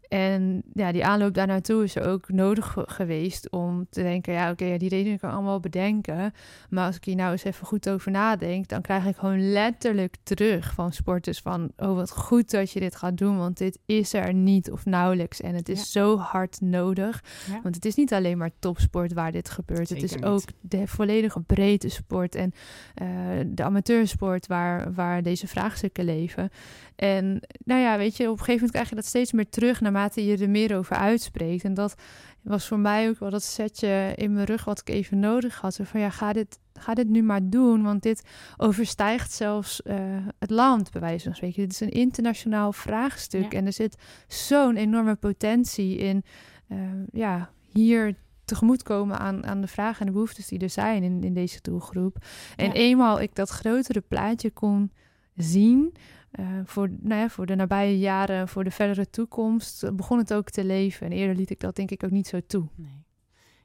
En 0.10 0.64
ja, 0.74 0.92
die 0.92 1.06
aanloop 1.06 1.34
daar 1.34 1.48
naartoe 1.48 1.84
is 1.84 1.96
er 1.96 2.06
ook 2.08 2.30
nodig 2.30 2.66
ge- 2.72 2.84
geweest 2.88 3.50
om 3.52 3.88
te 3.90 4.02
denken, 4.02 4.34
ja, 4.34 4.52
oké, 4.52 4.78
die 4.78 4.90
redenen 4.90 5.20
kan 5.20 5.30
ik 5.30 5.36
allemaal 5.36 5.60
bedenken. 5.60 6.34
Maar 6.70 6.86
als 6.86 6.96
ik 6.96 7.04
hier 7.04 7.16
nou 7.16 7.32
eens 7.32 7.44
even 7.44 7.66
goed 7.68 7.90
over 7.90 8.12
nadenk, 8.12 8.68
dan 8.68 8.82
krijg 8.82 9.06
ik 9.06 9.16
gewoon 9.16 9.52
letterlijk 9.52 10.16
terug 10.24 10.74
van 10.74 10.94
sporters 10.94 11.40
van, 11.40 11.72
oh, 11.78 11.96
wat 11.96 12.12
goed 12.12 12.52
dat 12.52 12.72
je 12.72 12.80
dit 12.80 12.96
gaat 12.96 13.18
doen, 13.18 13.38
want 13.38 13.58
dit 13.58 13.80
is 13.86 14.14
er 14.14 14.34
niet 14.34 14.72
of 14.72 14.86
nauwelijks. 14.86 15.42
En 15.42 15.56
het 15.56 15.70
is 15.70 15.80
Ja. 15.80 15.86
zo 15.86 16.18
hard 16.18 16.62
nodig. 16.62 17.24
Ja. 17.48 17.60
Want 17.64 17.76
het 17.76 17.86
is 17.86 17.96
niet 17.96 18.14
alleen 18.14 18.38
maar 18.38 18.52
topsport 18.60 19.14
waar 19.14 19.32
dit 19.32 19.50
gebeurt. 19.50 19.90
het 19.90 20.04
is 20.04 20.16
niet. 20.16 20.26
ook 20.26 20.42
de 20.62 20.88
volledige 20.88 21.40
breedte 21.42 21.90
sport 21.90 22.36
en 22.36 22.54
eh, 22.94 23.08
de 23.48 23.64
amateursport 23.64 24.48
waar, 24.48 24.94
waar 24.94 25.24
deze 25.24 25.48
vraagstukken 25.48 26.06
leven. 26.06 26.50
En 26.96 27.42
nou 27.66 27.82
ja, 27.82 27.98
weet 27.98 28.18
je, 28.18 28.24
op 28.24 28.30
een 28.30 28.38
gegeven 28.38 28.54
moment 28.54 28.72
krijg 28.72 28.90
je 28.90 28.96
dat 28.96 29.06
steeds 29.06 29.32
meer 29.32 29.50
terug 29.50 29.82
naarmate 30.00 30.26
je 30.26 30.38
er 30.38 30.50
meer 30.50 30.78
over 30.78 30.96
uitspreekt. 30.96 31.64
En 31.64 31.74
dat 31.74 31.96
was 32.42 32.68
voor 32.68 32.80
mij 32.80 33.10
ook 33.10 33.20
wel 33.20 33.30
dat 33.30 33.44
setje 33.44 34.14
in 34.16 34.34
mijn 34.34 34.46
rug 34.46 34.66
wat 34.66 34.80
ik 34.80 34.90
even 34.90 35.20
nodig 35.20 35.62
had. 35.62 35.74
Zo 35.74 35.84
van 35.84 36.00
ja, 36.00 36.10
ga 36.10 36.34
dit, 36.34 36.60
ga 36.74 36.94
dit 36.94 37.08
nu 37.10 37.22
maar 37.24 37.50
doen, 37.50 37.84
want 37.84 38.04
dit 38.04 38.24
overstijgt 38.58 39.32
zelfs 39.32 39.82
eh, 39.82 39.98
het 40.40 40.50
land, 40.50 40.92
bij 40.92 41.02
wijze 41.02 41.24
van 41.24 41.36
spreken. 41.36 41.62
Dit 41.62 41.72
is 41.72 41.80
een 41.80 41.90
internationaal 41.90 42.74
vraagstuk 42.74 43.52
Ja. 43.52 43.60
en 43.60 43.66
er 43.66 43.74
zit 43.74 43.96
zo'n 44.28 44.76
enorme 44.76 45.16
potentie 45.16 45.98
in, 45.98 46.24
eh, 46.68 46.78
ja, 47.12 47.50
hier 47.74 48.16
tegemoetkomen 48.46 49.20
aan, 49.20 49.46
aan 49.46 49.62
de 49.62 49.68
vragen 49.68 50.00
en 50.00 50.06
de 50.06 50.12
behoeftes 50.12 50.48
die 50.48 50.60
er 50.60 50.70
zijn 50.70 51.04
in, 51.04 51.24
in 51.24 51.34
deze 51.34 51.60
doelgroep. 51.62 52.18
En 52.56 52.66
Ja. 52.66 52.74
eenmaal 52.74 53.22
ik 53.22 53.36
dat 53.36 53.50
grotere 53.50 54.02
plaatje 54.02 54.52
kon 54.52 54.92
zien, 55.36 55.94
eh, 56.32 56.46
voor, 56.64 56.90
nou 57.00 57.22
ja, 57.22 57.30
voor 57.30 57.46
de 57.46 57.56
nabije 57.56 58.00
jaren, 58.00 58.48
voor 58.48 58.64
de 58.64 58.72
verdere 58.72 59.10
toekomst, 59.10 59.84
eh, 59.84 59.92
begon 59.92 60.18
het 60.18 60.34
ook 60.34 60.50
te 60.50 60.64
leven. 60.64 61.06
En 61.06 61.12
eerder 61.12 61.36
liet 61.36 61.50
ik 61.50 61.60
dat 61.60 61.76
denk 61.76 61.92
ik 61.92 62.04
ook 62.04 62.12
niet 62.12 62.28
zo 62.28 62.40
toe. 62.48 62.68
Nee. 62.76 63.04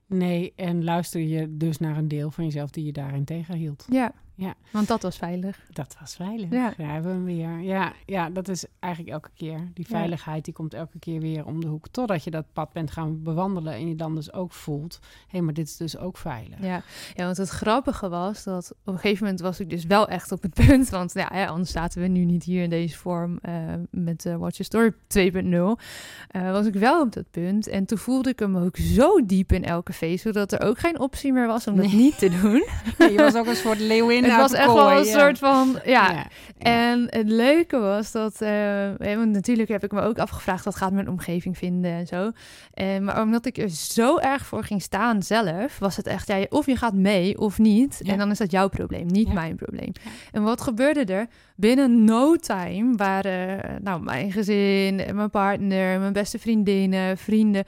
nee, 0.07 0.53
en 0.57 0.85
luister 0.85 1.21
je 1.21 1.57
dus 1.57 1.79
naar 1.79 1.97
een 1.97 2.09
deel 2.09 2.31
van 2.31 2.45
jezelf 2.45 2.71
die 2.71 2.85
je 2.85 2.93
daarin 2.93 3.25
tegenhield. 3.25 3.87
Ja, 3.91 4.13
Ja. 4.37 4.55
want 4.71 4.89
dat 4.89 5.03
was 5.03 5.17
veilig. 5.17 5.59
Dat 5.73 5.97
was 6.01 6.15
veilig. 6.15 6.51
Ja. 6.51 6.73
Daar 6.77 6.93
hebben 6.93 7.11
we 7.11 7.17
hem 7.17 7.25
weer. 7.39 7.61
Ja, 7.75 7.93
ja, 8.07 8.31
dat 8.31 8.49
is 8.49 8.65
eigenlijk 8.81 9.13
elke 9.15 9.31
keer. 9.37 9.59
Die 9.75 9.87
Ja. 9.89 9.97
veiligheid 9.97 10.45
die 10.45 10.55
komt 10.55 10.75
elke 10.75 10.99
keer 10.99 11.21
weer 11.21 11.45
om 11.47 11.61
de 11.61 11.67
hoek. 11.67 11.89
Totdat 11.89 12.25
je 12.25 12.31
dat 12.31 12.45
pad 12.53 12.73
bent 12.73 12.91
gaan 12.91 13.23
bewandelen 13.23 13.73
en 13.73 13.89
je 13.89 13.95
dan 13.95 14.15
dus 14.15 14.33
ook 14.33 14.53
voelt... 14.53 14.99
hé, 15.03 15.09
hey, 15.29 15.41
maar 15.41 15.55
dit 15.55 15.67
is 15.67 15.77
dus 15.77 15.97
ook 15.99 16.17
veilig. 16.17 16.59
Ja. 16.61 16.83
ja, 17.15 17.25
want 17.25 17.37
het 17.37 17.49
grappige 17.49 18.09
was 18.09 18.45
dat 18.45 18.71
op 18.85 18.93
een 18.95 18.99
gegeven 18.99 19.23
moment 19.25 19.43
was 19.43 19.61
ik 19.61 19.71
dus 19.71 19.85
wel 19.85 20.09
echt 20.09 20.33
op 20.33 20.43
het 20.43 20.55
punt. 20.67 20.89
Want 20.89 21.13
ja, 21.15 21.29
hè, 21.33 21.47
anders 21.47 21.71
zaten 21.71 22.03
we 22.03 22.09
nu 22.09 22.25
niet 22.25 22.45
hier 22.45 22.63
in 22.63 22.71
deze 22.71 22.97
vorm 22.99 23.39
eh, 23.43 23.53
met 23.91 24.27
eh 24.27 24.37
Watch 24.37 24.57
Your 24.57 24.93
Story 25.09 25.73
2.0. 25.77 25.83
Eh, 26.29 26.51
was 26.51 26.67
ik 26.67 26.75
wel 26.75 27.01
op 27.01 27.13
dat 27.13 27.31
punt. 27.31 27.67
En 27.69 27.85
toen 27.85 27.99
voelde 27.99 28.31
ik 28.31 28.39
hem 28.39 28.57
ook 28.57 28.77
zo 28.77 29.27
diep 29.27 29.53
in 29.53 29.65
elke 29.65 29.93
vezel... 29.93 30.33
dat 30.33 30.53
er 30.53 30.61
ook 30.61 30.79
geen 30.79 30.99
optie 31.01 31.33
meer 31.33 31.47
was 31.47 31.67
om 31.67 31.77
dat 31.77 31.87
Nee. 31.87 31.95
niet 31.95 32.19
te 32.19 32.29
doen. 32.41 32.65
je 33.13 33.17
was 33.17 33.35
ook 33.35 33.47
een 33.47 33.57
soort 33.57 33.79
leeuwin 33.81 34.24
het 34.31 34.41
was 34.41 34.53
echt 34.53 34.73
wel 34.73 34.93
een 34.93 35.05
soort 35.05 35.39
van, 35.39 35.79
ja. 35.85 36.27
En 36.59 37.07
het 37.11 37.29
leuke 37.29 37.79
was 37.79 38.13
dat, 38.13 38.41
eh, 38.41 39.13
eh, 39.13 39.19
want 39.19 39.31
natuurlijk 39.33 39.69
heb 39.69 39.85
ik 39.85 39.93
me 39.93 40.01
ook 40.01 40.19
afgevraagd 40.19 40.65
wat 40.65 40.77
gaat 40.77 40.93
mijn 40.93 41.09
omgeving 41.09 41.59
vinden 41.59 41.91
en 41.91 42.07
zo. 42.07 42.31
En, 42.75 43.05
maar 43.05 43.23
omdat 43.23 43.47
ik 43.47 43.59
er 43.59 43.69
zo 43.69 44.19
erg 44.19 44.47
voor 44.47 44.65
ging 44.65 44.83
staan 44.83 45.23
zelf, 45.23 45.79
was 45.79 45.97
het 45.97 46.07
echt, 46.07 46.29
ja, 46.29 46.47
of 46.49 46.67
je 46.67 46.77
gaat 46.77 46.95
mee 46.95 47.39
of 47.39 47.59
niet. 47.59 48.01
Ja. 48.03 48.13
En 48.13 48.19
dan 48.19 48.31
is 48.31 48.39
dat 48.39 48.51
jouw 48.51 48.69
probleem, 48.69 49.07
niet 49.07 49.29
Ja. 49.29 49.35
mijn 49.35 49.57
probleem. 49.57 49.93
Ja. 49.93 50.11
En 50.33 50.43
wat 50.43 50.61
gebeurde 50.61 51.05
er? 51.05 51.27
Binnen 51.57 52.05
no 52.05 52.37
time 52.37 52.97
waren 52.97 53.83
nou, 53.83 54.03
mijn 54.03 54.33
gezin, 54.33 54.97
mijn 55.15 55.31
partner, 55.31 56.01
mijn 56.01 56.13
beste 56.13 56.39
vriendinnen, 56.39 57.19
vrienden, 57.19 57.65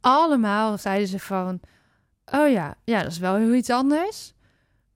allemaal 0.00 0.78
zeiden 0.78 1.08
ze 1.08 1.18
van, 1.18 1.60
oh 2.32 2.50
ja, 2.50 2.74
ja, 2.84 3.02
dat 3.02 3.12
is 3.12 3.18
wel 3.18 3.36
heel 3.36 3.54
iets 3.54 3.70
anders. 3.70 4.34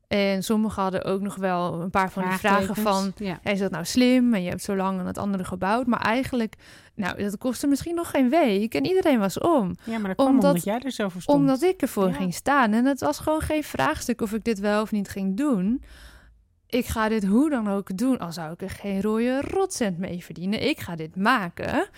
En 0.09 0.43
sommigen 0.43 0.83
hadden 0.83 1.05
ook 1.05 1.21
nog 1.21 1.37
wel 1.37 1.81
een 1.81 1.91
paar 1.91 2.11
van 2.11 2.23
die 2.29 2.33
vragen 2.39 2.77
van, 2.77 3.13
Ja. 3.17 3.39
is 3.43 3.59
dat 3.59 3.71
nou 3.71 3.85
slim? 3.85 4.35
En 4.35 4.43
je 4.43 4.49
hebt 4.49 4.63
zo 4.63 4.77
lang 4.77 4.99
aan 5.01 5.07
het 5.07 5.19
andere 5.19 5.45
gebouwd. 5.45 5.87
Maar 5.87 6.01
eigenlijk, 6.01 6.55
nou, 6.95 7.23
dat 7.23 7.39
kostte 7.39 7.67
misschien 7.67 7.95
nog 7.95 8.11
geen 8.11 8.31
week. 8.31 8.75
En 8.75 8.87
iedereen 8.87 9.19
was 9.19 9.39
om. 9.39 9.75
ja, 9.85 9.99
maar 9.99 10.07
dat 10.07 10.17
kwam 10.17 10.29
Omdat- 10.29 10.45
omdat, 10.51 10.65
jij 10.65 10.81
er 10.81 10.91
zo 10.91 11.09
voor 11.09 11.21
stond. 11.23 11.39
Omdat 11.39 11.63
ik 11.63 11.81
ervoor 11.83 12.09
Ja. 12.09 12.13
ging 12.15 12.35
staan. 12.35 12.73
En 12.73 12.85
het 12.85 13.01
was 13.01 13.19
gewoon 13.19 13.41
geen 13.41 13.65
vraagstuk 13.65 14.21
of 14.21 14.33
ik 14.33 14.45
dit 14.45 14.59
wel 14.59 14.83
of 14.83 14.93
niet 14.93 15.09
ging 15.09 15.37
doen. 15.37 15.83
Ik 16.69 16.87
ga 16.87 17.09
dit 17.09 17.25
hoe 17.27 17.51
dan 17.51 17.69
ook 17.69 17.97
doen. 17.99 18.19
Al 18.19 18.33
zou 18.33 18.53
ik 18.53 18.63
er 18.63 18.71
geen 18.71 19.01
rode 19.03 19.41
rotcent 19.41 19.99
mee 19.99 20.25
verdienen. 20.25 20.69
Ik 20.69 20.81
ga 20.81 20.97
dit 20.97 21.17
maken. 21.17 21.89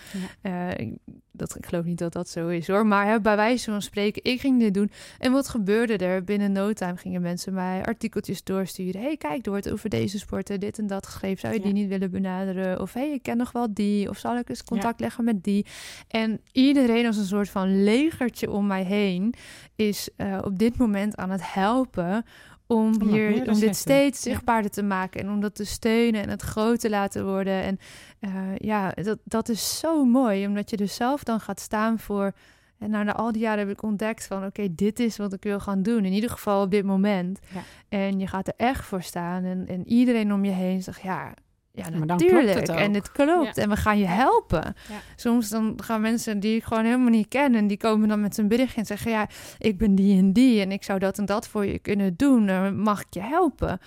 Eh, 0.41 0.69
ik- 0.77 0.97
dat, 1.31 1.55
ik 1.55 1.65
geloof 1.65 1.85
niet 1.85 1.97
dat 1.97 2.13
dat 2.13 2.29
zo 2.29 2.47
is 2.47 2.67
hoor. 2.67 2.85
Maar 2.87 3.07
hè, 3.07 3.21
bij 3.21 3.35
wijze 3.35 3.71
van 3.71 3.81
spreken, 3.81 4.23
ik 4.23 4.39
ging 4.39 4.59
dit 4.59 4.73
doen. 4.73 4.91
En 5.19 5.31
wat 5.31 5.47
gebeurde 5.49 5.97
er? 5.97 6.23
Binnen 6.23 6.51
no 6.51 6.73
time 6.73 6.97
gingen 6.97 7.21
mensen 7.21 7.53
mij 7.53 7.85
artikeltjes 7.85 8.43
doorsturen. 8.43 9.01
hey, 9.01 9.17
kijk, 9.17 9.45
er 9.45 9.51
wordt 9.51 9.71
over 9.71 9.89
deze 9.89 10.19
sporten 10.19 10.59
dit 10.59 10.79
en 10.79 10.87
dat 10.87 11.05
geschreven. 11.05 11.39
Zou 11.39 11.53
je 11.53 11.59
die 11.59 11.67
Ja. 11.73 11.75
niet 11.79 11.87
willen 11.89 12.11
benaderen? 12.11 12.81
Of 12.81 12.93
hey, 12.93 13.11
ik 13.11 13.23
ken 13.23 13.37
nog 13.37 13.51
wel 13.51 13.73
die. 13.73 14.09
Of 14.09 14.17
zal 14.17 14.37
ik 14.37 14.49
eens 14.49 14.63
contact 14.63 14.99
leggen 14.99 15.23
met 15.23 15.43
die? 15.43 15.65
En 16.07 16.41
iedereen 16.51 17.05
als 17.05 17.17
een 17.17 17.25
soort 17.25 17.49
van 17.49 17.83
legertje 17.83 18.51
om 18.51 18.67
mij 18.67 18.83
heen 18.83 19.33
is 19.75 20.09
eh, 20.15 20.37
op 20.43 20.57
dit 20.59 20.77
moment 20.77 21.15
aan 21.15 21.29
het 21.29 21.53
helpen 21.53 22.25
om, 22.67 23.01
hier, 23.01 23.29
om 23.29 23.45
dit 23.45 23.57
zetten. 23.57 23.75
steeds 23.75 24.21
zichtbaarder 24.21 24.71
te 24.71 24.83
maken 24.83 25.21
en 25.21 25.29
om 25.29 25.39
dat 25.39 25.55
te 25.55 25.65
steunen 25.65 26.21
en 26.21 26.29
het 26.29 26.41
groot 26.41 26.79
te 26.79 26.89
laten 26.89 27.25
worden. 27.25 27.63
En 27.63 27.79
eh, 28.19 28.55
ja, 28.57 28.91
dat, 28.91 29.19
dat 29.23 29.49
is 29.49 29.79
zo 29.79 30.05
mooi, 30.05 30.47
omdat 30.47 30.69
je 30.69 30.77
dus 30.77 30.95
zelf 30.95 31.23
dan 31.23 31.39
gaat 31.39 31.59
staan 31.59 31.99
voor. 31.99 32.33
En 32.79 32.89
nou, 32.89 33.03
na 33.03 33.13
al 33.13 33.31
die 33.31 33.41
jaren 33.41 33.67
heb 33.67 33.77
ik 33.77 33.83
ontdekt 33.83 34.27
van, 34.27 34.45
oké, 34.45 34.75
dit 34.75 34.99
is 34.99 35.17
wat 35.17 35.33
ik 35.33 35.43
wil 35.43 35.59
gaan 35.59 35.83
doen. 35.83 36.05
In 36.05 36.13
ieder 36.13 36.29
geval 36.29 36.61
op 36.61 36.71
dit 36.71 36.85
moment. 36.85 37.39
Ja. 37.53 37.61
En 37.89 38.19
je 38.19 38.27
gaat 38.27 38.47
er 38.47 38.53
echt 38.57 38.85
voor 38.85 39.01
staan. 39.01 39.43
En, 39.43 39.67
en 39.67 39.87
iedereen 39.87 40.33
om 40.33 40.45
je 40.45 40.51
heen 40.51 40.83
zegt, 40.83 41.01
ja, 41.01 41.33
ja 41.77 41.89
maar 41.97 42.05
natuurlijk. 42.07 42.43
klopt 42.51 42.59
het 42.59 42.71
ook. 42.71 42.77
en 42.77 42.93
het 42.93 43.11
klopt. 43.11 43.55
Ja. 43.55 43.61
En 43.61 43.69
we 43.69 43.75
gaan 43.75 43.99
je 43.99 44.05
helpen. 44.07 44.63
Ja. 44.89 44.99
Soms 45.15 45.49
dan 45.49 45.73
gaan 45.83 46.01
mensen 46.01 46.39
die 46.39 46.55
ik 46.55 46.63
gewoon 46.63 46.83
helemaal 46.85 47.09
niet 47.09 47.27
ken... 47.27 47.55
en 47.55 47.67
die 47.67 47.77
komen 47.77 48.07
dan 48.07 48.21
met 48.21 48.37
een 48.37 48.47
berichtje 48.47 48.79
en 48.79 48.85
zeggen... 48.85 49.11
ja, 49.11 49.27
ik 49.57 49.77
ben 49.77 49.95
die 49.95 50.17
en 50.17 50.33
die 50.33 50.61
en 50.61 50.71
ik 50.71 50.83
zou 50.83 50.99
dat 50.99 51.17
en 51.17 51.25
dat 51.25 51.47
voor 51.47 51.65
je 51.65 51.79
kunnen 51.79 52.15
doen. 52.15 52.47
Eh, 52.49 52.71
Mag 52.71 53.01
ik 53.01 53.13
je 53.13 53.21
helpen? 53.21 53.79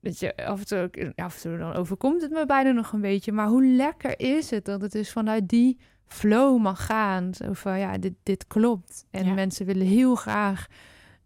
Dat 0.00 0.18
je 0.18 0.36
af 0.36 0.58
en 0.60 0.66
toe, 0.66 0.78
ook- 0.78 1.12
af 1.18 1.34
en 1.34 1.40
toe 1.40 1.58
dan 1.58 1.74
overkomt 1.74 2.22
het 2.22 2.30
me 2.30 2.46
bijna 2.46 2.70
nog 2.70 2.92
een 2.92 3.00
beetje. 3.00 3.32
Maar 3.32 3.46
hoe 3.46 3.64
lekker 3.66 4.20
is 4.20 4.50
het 4.50 4.64
dat 4.64 4.80
het 4.80 4.92
dus 4.92 5.12
vanuit 5.12 5.48
die 5.48 5.78
flow 6.06 6.60
mag 6.60 6.86
gaan. 6.86 7.34
Zo 7.34 7.52
van, 7.52 7.78
ja, 7.78 7.98
dit, 7.98 8.12
dit 8.22 8.46
klopt. 8.46 9.06
En 9.10 9.24
Ja. 9.26 9.32
mensen 9.32 9.66
willen 9.66 9.86
heel 9.86 10.14
graag 10.14 10.66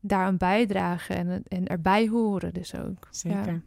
daaraan 0.00 0.36
bijdragen 0.36 1.16
en, 1.16 1.42
en 1.48 1.66
erbij 1.66 2.08
horen 2.08 2.52
dus 2.54 2.74
ook. 2.74 3.08
Zeker. 3.10 3.62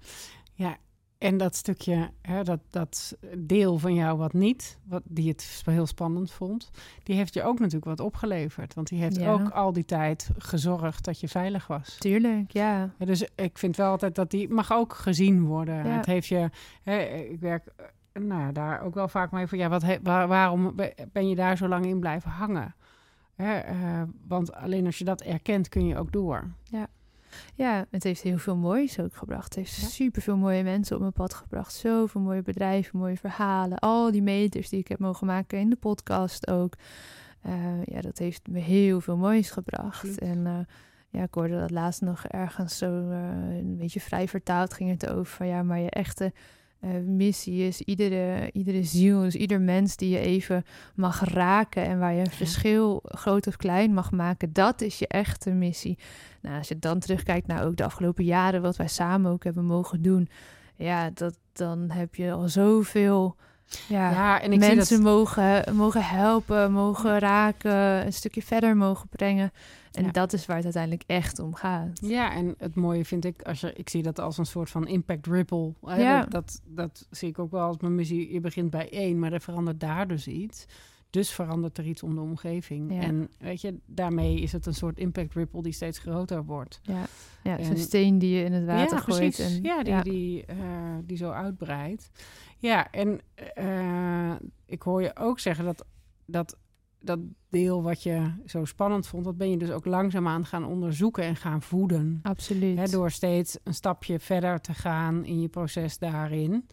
Ja. 0.53 0.77
En 1.19 1.37
dat 1.37 1.55
stukje, 1.55 2.09
hè, 2.21 2.43
dat, 2.43 2.59
dat 2.69 3.17
deel 3.37 3.77
van 3.77 3.93
jou 3.93 4.17
wat 4.17 4.33
niet, 4.33 4.79
wat, 4.83 5.01
die 5.05 5.27
het 5.29 5.61
heel 5.65 5.85
spannend 5.87 6.31
vond, 6.31 6.69
die 7.03 7.15
heeft 7.15 7.33
je 7.33 7.43
ook 7.43 7.57
natuurlijk 7.59 7.85
wat 7.85 7.99
opgeleverd. 7.99 8.73
Want 8.73 8.87
die 8.87 8.99
heeft 9.01 9.15
Ja. 9.15 9.31
ook 9.31 9.49
al 9.49 9.73
die 9.73 9.85
tijd 9.85 10.29
gezorgd 10.37 11.05
dat 11.05 11.19
je 11.19 11.27
veilig 11.27 11.67
was. 11.67 11.97
Tuurlijk, 11.97 12.51
ja. 12.51 12.93
Ja, 12.97 13.05
dus 13.05 13.27
ik 13.35 13.57
vind 13.57 13.75
wel 13.75 13.89
altijd 13.89 14.15
dat 14.15 14.31
die 14.31 14.49
mag 14.49 14.71
ook 14.73 14.93
gezien 14.93 15.45
worden. 15.45 15.75
Ja. 15.75 15.95
Het 15.95 16.05
heeft 16.05 16.27
je, 16.27 16.49
hè, 16.83 16.99
ik 17.03 17.39
werk 17.39 17.65
eh, 18.11 18.21
nou, 18.21 18.51
daar 18.51 18.81
ook 18.81 18.93
wel 18.93 19.07
vaak 19.07 19.31
mee 19.31 19.47
van, 19.47 19.57
ja, 19.57 19.69
wat, 19.69 19.83
waar- 20.03 20.27
waarom 20.27 20.75
be- 20.75 20.93
ben 21.11 21.29
je 21.29 21.35
daar 21.35 21.57
zo 21.57 21.67
lang 21.67 21.85
in 21.85 21.99
blijven 21.99 22.31
hangen? 22.31 22.75
Hè, 23.35 23.57
eh, 23.57 24.01
want 24.27 24.53
alleen 24.53 24.85
als 24.85 24.97
je 24.97 25.03
dat 25.05 25.21
erkent, 25.21 25.69
kun 25.69 25.85
je 25.85 25.97
ook 25.97 26.11
door. 26.11 26.47
Ja, 26.63 26.87
het 27.89 28.03
heeft 28.03 28.21
heel 28.21 28.37
veel 28.37 28.55
moois 28.55 28.99
ook 28.99 29.15
gebracht. 29.15 29.43
Het 29.45 29.55
heeft 29.55 29.75
Ja. 29.75 29.87
super 29.87 30.21
veel 30.21 30.37
mooie 30.37 30.63
mensen 30.63 30.95
op 30.95 31.01
mijn 31.01 31.13
pad 31.13 31.33
gebracht. 31.33 31.73
Zoveel 31.73 32.21
mooie 32.21 32.41
bedrijven, 32.41 32.99
mooie 32.99 33.17
verhalen. 33.17 33.79
Al 33.79 34.11
die 34.11 34.21
meters 34.21 34.69
die 34.69 34.79
ik 34.79 34.87
heb 34.87 34.99
mogen 34.99 35.27
maken 35.27 35.59
in 35.59 35.69
de 35.69 35.75
podcast 35.75 36.47
ook. 36.49 36.73
Eh, 37.41 37.83
ja, 37.83 38.01
dat 38.01 38.17
heeft 38.17 38.47
me 38.47 38.59
heel 38.59 39.01
veel 39.01 39.17
moois 39.17 39.51
gebracht. 39.51 39.85
Absoluut. 39.85 40.19
En 40.19 40.45
eh, 40.47 40.59
ja, 41.09 41.23
ik 41.23 41.33
hoorde 41.33 41.59
dat 41.59 41.71
laatst 41.71 42.01
nog 42.01 42.25
ergens 42.25 42.77
zo 42.77 43.09
eh, 43.09 43.57
een 43.57 43.77
beetje 43.77 43.99
vrij 43.99 44.27
vertaald 44.27 44.73
ging 44.73 44.89
het 44.89 45.09
over. 45.09 45.25
Van, 45.25 45.47
ja, 45.47 45.63
maar 45.63 45.79
je 45.79 45.89
echte 45.89 46.33
eh, 46.79 46.89
missie 47.05 47.67
is 47.67 47.81
iedere, 47.81 48.49
iedere 48.51 48.83
ziel, 48.83 49.21
dus 49.21 49.35
ieder 49.35 49.61
mens 49.61 49.95
die 49.95 50.09
je 50.09 50.19
even 50.19 50.63
mag 50.95 51.23
raken 51.23 51.85
en 51.85 51.99
waar 51.99 52.13
je 52.13 52.19
een 52.19 52.31
verschil 52.31 53.01
groot 53.03 53.47
of 53.47 53.55
klein 53.55 53.93
mag 53.93 54.11
maken, 54.11 54.53
dat 54.53 54.81
is 54.81 54.99
je 54.99 55.07
echte 55.07 55.51
missie. 55.51 55.97
Nou, 56.41 56.57
als 56.57 56.67
je 56.67 56.79
dan 56.79 56.99
terugkijkt 56.99 57.47
naar 57.47 57.65
ook 57.65 57.75
de 57.75 57.83
afgelopen 57.83 58.23
jaren, 58.23 58.61
wat 58.61 58.75
wij 58.75 58.87
samen 58.87 59.31
ook 59.31 59.43
hebben 59.43 59.65
mogen 59.65 60.01
doen, 60.01 60.29
ja, 60.75 61.09
dat, 61.09 61.37
dan 61.53 61.89
heb 61.91 62.15
je 62.15 62.31
al 62.31 62.49
zoveel 62.49 63.35
ja, 63.87 64.11
Ja, 64.11 64.41
en 64.41 64.51
ik 64.53 64.63
zie 64.63 64.75
mensen 64.75 65.03
dat- 65.03 65.13
mogen, 65.13 65.75
mogen 65.75 66.03
helpen, 66.03 66.71
mogen 66.71 67.19
raken, 67.19 68.05
een 68.05 68.13
stukje 68.13 68.41
verder 68.41 68.77
mogen 68.77 69.07
brengen. 69.09 69.51
En 69.91 70.03
Ja. 70.05 70.11
dat 70.11 70.33
is 70.33 70.45
waar 70.45 70.55
het 70.55 70.63
uiteindelijk 70.65 71.03
echt 71.07 71.39
om 71.39 71.53
gaat. 71.55 71.99
Ja, 72.01 72.33
en 72.33 72.55
het 72.57 72.75
mooie 72.75 73.05
vind 73.05 73.25
ik, 73.25 73.41
als 73.41 73.59
je, 73.59 73.73
ik 73.73 73.89
zie 73.89 74.03
dat 74.03 74.19
als 74.19 74.37
een 74.37 74.45
soort 74.45 74.69
van 74.69 74.87
impact 74.87 75.27
ripple. 75.27 75.73
Hè, 75.85 75.95
Ja. 76.01 76.19
Dat, 76.21 76.29
dat, 76.31 76.61
dat 76.65 77.07
zie 77.09 77.29
ik 77.29 77.39
ook 77.39 77.51
wel 77.51 77.61
als 77.67 77.77
mijn 77.77 77.95
missie. 77.95 78.33
Je 78.33 78.39
begint 78.39 78.69
bij 78.69 78.89
één, 78.91 79.19
maar 79.19 79.33
er 79.33 79.41
verandert 79.41 79.79
daar 79.79 80.07
dus 80.07 80.27
iets. 80.27 80.65
Dus 81.09 81.31
verandert 81.31 81.77
er 81.77 81.85
iets 81.85 82.03
om 82.03 82.15
de 82.15 82.21
omgeving. 82.21 82.93
Ja. 82.93 83.01
En 83.01 83.29
weet 83.37 83.61
je, 83.61 83.79
daarmee 83.85 84.39
is 84.41 84.51
het 84.51 84.65
een 84.65 84.73
soort 84.73 84.97
impact 84.97 85.33
ripple 85.33 85.61
die 85.61 85.71
steeds 85.71 85.99
groter 85.99 86.45
wordt. 86.45 86.79
Ja, 86.83 87.05
ja 87.43 87.57
En- 87.57 87.69
een 87.71 87.77
steen 87.77 88.19
die 88.19 88.35
je 88.37 88.43
in 88.43 88.53
het 88.53 88.65
water 88.65 88.97
ja, 88.97 89.03
gooit. 89.03 89.35
precies. 89.35 89.55
En, 89.57 89.63
ja, 89.63 89.83
die, 89.83 90.01
Die, 90.03 90.45
eh, 90.45 90.57
die 91.03 91.17
zo 91.17 91.29
uitbreidt. 91.31 92.09
Ja, 92.57 92.91
en 92.91 93.19
eh, 93.55 94.35
ik 94.65 94.81
hoor 94.81 95.01
je 95.01 95.15
ook 95.15 95.39
zeggen 95.39 95.65
dat, 95.65 95.85
dat 96.25 96.57
dat 97.01 97.19
deel 97.49 97.83
wat 97.83 98.03
je 98.03 98.31
zo 98.45 98.65
spannend 98.65 99.07
vond, 99.07 99.23
dat 99.23 99.37
ben 99.37 99.49
je 99.49 99.57
dus 99.57 99.71
ook 99.71 99.85
langzaamaan 99.85 100.45
gaan 100.45 100.65
onderzoeken 100.65 101.23
en 101.23 101.35
gaan 101.35 101.61
voeden. 101.61 102.19
Absoluut. 102.23 102.77
Hè, 102.77 102.85
door 102.87 103.11
steeds 103.11 103.57
een 103.63 103.73
stapje 103.73 104.19
verder 104.19 104.61
te 104.61 104.73
gaan 104.73 105.25
in 105.25 105.41
je 105.41 105.47
proces 105.47 105.97
daarin. 105.97 106.65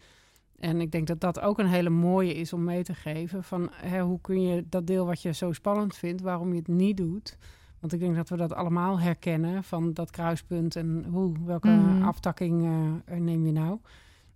En 0.59 0.81
ik 0.81 0.91
denk 0.91 1.07
dat 1.07 1.19
dat 1.19 1.39
ook 1.39 1.59
een 1.59 1.67
hele 1.67 1.89
mooie 1.89 2.33
is 2.33 2.53
om 2.53 2.63
mee 2.63 2.83
te 2.83 2.93
geven. 2.93 3.43
Van 3.43 3.69
hè, 3.73 4.01
hoe 4.01 4.21
kun 4.21 4.41
je 4.41 4.65
dat 4.69 4.87
deel 4.87 5.05
wat 5.05 5.21
je 5.21 5.33
zo 5.33 5.51
spannend 5.51 5.95
vindt, 5.95 6.21
waarom 6.21 6.49
je 6.51 6.57
het 6.59 6.67
niet 6.67 6.97
doet. 6.97 7.37
Want 7.79 7.93
ik 7.93 7.99
denk 7.99 8.15
dat 8.15 8.29
we 8.29 8.37
dat 8.37 8.53
allemaal 8.53 8.99
herkennen 8.99 9.63
van 9.63 9.93
dat 9.93 10.11
kruispunt 10.11 10.75
en 10.75 11.05
hoe, 11.09 11.33
welke 11.45 11.67
Mhm. 11.69 12.03
aftakking 12.03 12.63
eh, 13.05 13.17
neem 13.17 13.45
je 13.45 13.51
nou. 13.51 13.79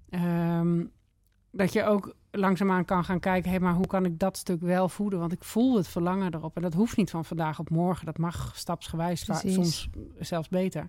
Ehm, 0.09 0.83
dat 1.51 1.73
je 1.73 1.85
ook 1.85 2.15
langzaamaan 2.31 2.85
kan 2.85 3.03
gaan 3.03 3.19
kijken, 3.19 3.51
hé, 3.51 3.59
maar 3.59 3.73
hoe 3.73 3.87
kan 3.87 4.05
ik 4.05 4.19
dat 4.19 4.37
stuk 4.37 4.61
wel 4.61 4.89
voeden? 4.89 5.19
Want 5.19 5.31
ik 5.31 5.43
voel 5.43 5.75
het 5.75 5.87
verlangen 5.87 6.33
erop. 6.33 6.55
En 6.55 6.61
dat 6.61 6.73
hoeft 6.73 6.97
niet 6.97 7.09
van 7.09 7.25
vandaag 7.25 7.59
op 7.59 7.69
morgen. 7.69 8.05
Dat 8.05 8.17
mag 8.17 8.51
stapsgewijs, 8.55 9.25
soms 9.53 9.89
zelfs 10.19 10.49
beter. 10.49 10.87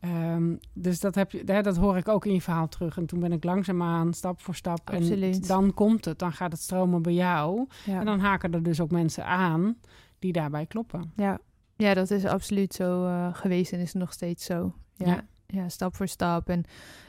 Ehm, 0.00 0.56
dus 0.72 1.00
dat, 1.00 1.14
heb 1.14 1.30
je, 1.30 1.42
hè, 1.46 1.62
dat 1.62 1.76
hoor 1.76 1.96
ik 1.96 2.08
ook 2.08 2.26
in 2.26 2.34
je 2.34 2.42
verhaal 2.42 2.68
terug. 2.68 2.96
En 2.96 3.06
toen 3.06 3.20
ben 3.20 3.32
ik 3.32 3.44
langzaamaan, 3.44 4.14
stap 4.14 4.40
voor 4.40 4.54
stap. 4.54 4.90
En 4.90 4.96
Absoluut. 4.96 5.48
dan 5.48 5.74
komt 5.74 6.04
het, 6.04 6.18
dan 6.18 6.32
gaat 6.32 6.52
het 6.52 6.60
stromen 6.60 7.02
bij 7.02 7.12
jou. 7.14 7.66
ja. 7.84 7.98
En 7.98 8.04
dan 8.04 8.20
haken 8.20 8.54
er 8.54 8.62
dus 8.62 8.80
ook 8.80 8.90
mensen 8.90 9.24
aan 9.26 9.76
die 10.18 10.32
daarbij 10.32 10.66
kloppen. 10.66 11.12
Ja. 11.16 11.38
ja, 11.76 11.94
dat 11.94 12.10
is 12.10 12.24
absoluut 12.24 12.74
zo 12.74 13.06
eh, 13.06 13.28
geweest 13.34 13.72
en 13.72 13.80
is 13.80 13.92
nog 13.92 14.12
steeds 14.12 14.44
zo. 14.44 14.74
Ja. 14.94 15.06
Ja. 15.06 15.24
ja. 15.46 15.68
stap 15.68 15.96
voor 15.96 16.08
stap. 16.08 16.48
En, 16.48 16.64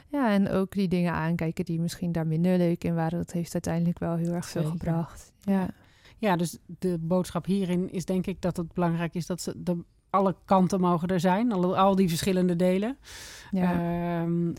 ja, 0.08 0.30
en 0.30 0.48
ook 0.48 0.72
die 0.72 0.88
dingen 0.88 1.12
aankijken 1.12 1.64
die 1.64 1.80
misschien 1.80 2.12
daar 2.12 2.26
minder 2.26 2.58
leuk 2.58 2.84
in 2.84 2.94
waren. 2.94 3.18
Dat 3.18 3.32
heeft 3.32 3.52
uiteindelijk 3.52 3.98
wel 3.98 4.16
heel 4.16 4.32
erg 4.32 4.48
veel 4.48 4.62
Zeker. 4.62 4.78
gebracht. 4.78 5.32
Ja, 5.40 5.68
Ja, 6.18 6.36
dus 6.36 6.58
de 6.78 6.98
boodschap 7.00 7.46
hierin 7.46 7.92
is 7.92 8.04
denk 8.04 8.26
ik 8.26 8.40
dat 8.42 8.56
het 8.56 8.72
belangrijk 8.72 9.14
is 9.14 9.26
dat 9.26 9.40
ze 9.40 9.52
de, 9.56 9.84
alle 10.10 10.34
kanten 10.44 10.80
mogen 10.80 11.08
er 11.08 11.20
zijn. 11.20 11.52
Al, 11.52 11.76
al 11.76 11.94
die 11.96 12.08
verschillende 12.08 12.56
delen. 12.56 12.98
ja, 13.50 13.72
Ehm, 13.72 14.52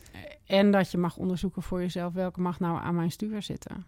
en 0.46 0.72
dat 0.72 0.91
je 0.91 0.98
mag 0.98 1.17
onderzoeken 1.17 1.62
voor 1.62 1.79
jezelf 1.79 2.13
welke 2.13 2.41
mag 2.41 2.60
nou 2.60 2.79
aan 2.81 2.96
mijn 2.96 3.12
stuur 3.12 3.41
zitten. 3.41 3.86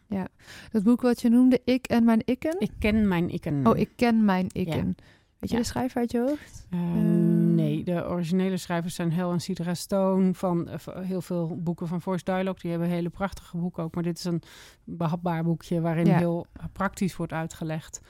dat 0.71 0.83
boek 0.83 1.01
wat 1.01 1.21
je 1.21 1.29
noemde, 1.29 1.61
Ik 1.65 1.85
en 1.87 2.03
mijn 2.03 2.21
ikken. 2.25 2.55
Ik 2.59 2.71
ken 2.79 3.07
mijn 3.07 3.29
ikken. 3.29 3.67
Oh, 3.67 3.77
ik 3.77 3.89
ken 3.95 4.25
mijn 4.25 4.47
ikken. 4.51 4.95
Weet 5.39 5.49
je 5.51 5.57
Ja. 5.57 5.61
de 5.61 5.67
schrijver 5.67 5.97
uit 5.99 6.11
je 6.11 6.19
hoofd? 6.19 6.67
Eh, 6.69 6.79
Ehm. 6.79 7.55
nee, 7.55 7.83
de 7.83 8.07
originele 8.07 8.57
schrijvers 8.57 8.95
zijn 8.95 9.11
Hel 9.11 9.31
en 9.31 9.39
Sidra 9.39 9.73
Stone 9.73 10.33
van 10.33 10.67
eh, 10.69 10.77
heel 11.01 11.21
veel 11.21 11.57
boeken 11.63 11.87
van 11.87 12.01
Force 12.01 12.23
Dialogue. 12.23 12.59
Die 12.61 12.71
hebben 12.71 12.89
hele 12.89 13.09
prachtige 13.09 13.57
boeken 13.57 13.83
ook. 13.83 13.93
Maar 13.95 14.03
dit 14.03 14.17
is 14.17 14.23
een 14.23 14.41
behapbaar 14.83 15.43
boekje 15.43 15.81
waarin 15.81 16.05
Ja. 16.05 16.17
heel 16.17 16.45
praktisch 16.73 17.15
wordt 17.15 17.33
uitgelegd. 17.33 18.01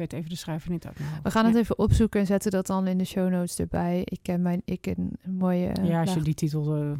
Weet 0.00 0.12
even 0.12 0.30
de 0.30 0.36
schrijver 0.36 0.70
niet 0.70 0.86
uit. 0.86 0.98
We 1.22 1.30
gaan 1.30 1.44
het 1.44 1.54
Ja. 1.54 1.60
even 1.60 1.78
opzoeken 1.78 2.20
en 2.20 2.26
zetten 2.26 2.50
dat 2.50 2.66
dan 2.66 2.86
in 2.86 2.98
de 2.98 3.04
show 3.04 3.30
notes 3.30 3.58
erbij. 3.58 4.00
Ik 4.04 4.18
ken 4.22 4.42
mijn, 4.42 4.62
ik 4.64 4.86
een 4.86 5.18
mooie... 5.26 5.66
eh, 5.66 5.88
Ja, 5.88 6.00
als 6.00 6.14
je 6.14 6.20
die 6.22 6.34
titel 6.34 6.76
eh, 6.76 6.90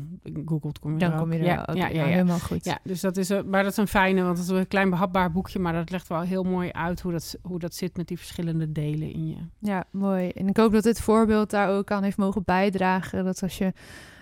googelt, 0.47 0.79
kom 0.79 0.93
je 0.93 0.99
dan 0.99 1.13
er 1.13 1.19
kom 1.19 1.33
je 1.33 1.39
er 1.39 1.45
ja, 1.45 1.69
ja, 1.73 1.87
ja, 1.87 1.89
ja. 1.89 2.05
helemaal 2.05 2.39
goed. 2.39 2.65
Ja, 2.65 2.79
dus 2.83 3.01
dat 3.01 3.17
is, 3.17 3.29
een- 3.29 3.49
maar 3.51 3.63
dat 3.63 3.73
is 3.73 3.79
een 3.79 3.89
fijne, 3.89 4.23
want 4.23 4.39
het 4.39 4.47
is 4.51 4.53
een 4.57 4.69
klein 4.69 4.91
behapbaar 4.91 5.33
boekje, 5.33 5.59
maar 5.59 5.73
dat 5.73 5.91
legt 5.91 6.09
wel 6.09 6.21
heel 6.21 6.43
mooi 6.43 6.71
uit 6.73 7.01
hoe 7.01 7.13
dat, 7.13 7.37
hoe 7.43 7.59
dat 7.59 7.75
zit 7.75 7.97
met 7.97 8.09
die 8.09 8.19
verschillende 8.19 8.73
delen 8.73 9.13
in 9.13 9.29
je. 9.29 9.37
Ja, 9.59 9.85
mooi. 9.91 10.29
En 10.29 10.49
ik 10.49 10.57
hoop 10.57 10.73
dat 10.73 10.83
dit 10.83 11.01
voorbeeld 11.01 11.51
daar 11.51 11.69
ook 11.71 11.91
aan 11.91 12.03
heeft 12.03 12.17
mogen 12.17 12.43
bijdragen. 12.45 13.25
Dat 13.25 13.43
als 13.43 13.59
je 13.59 13.73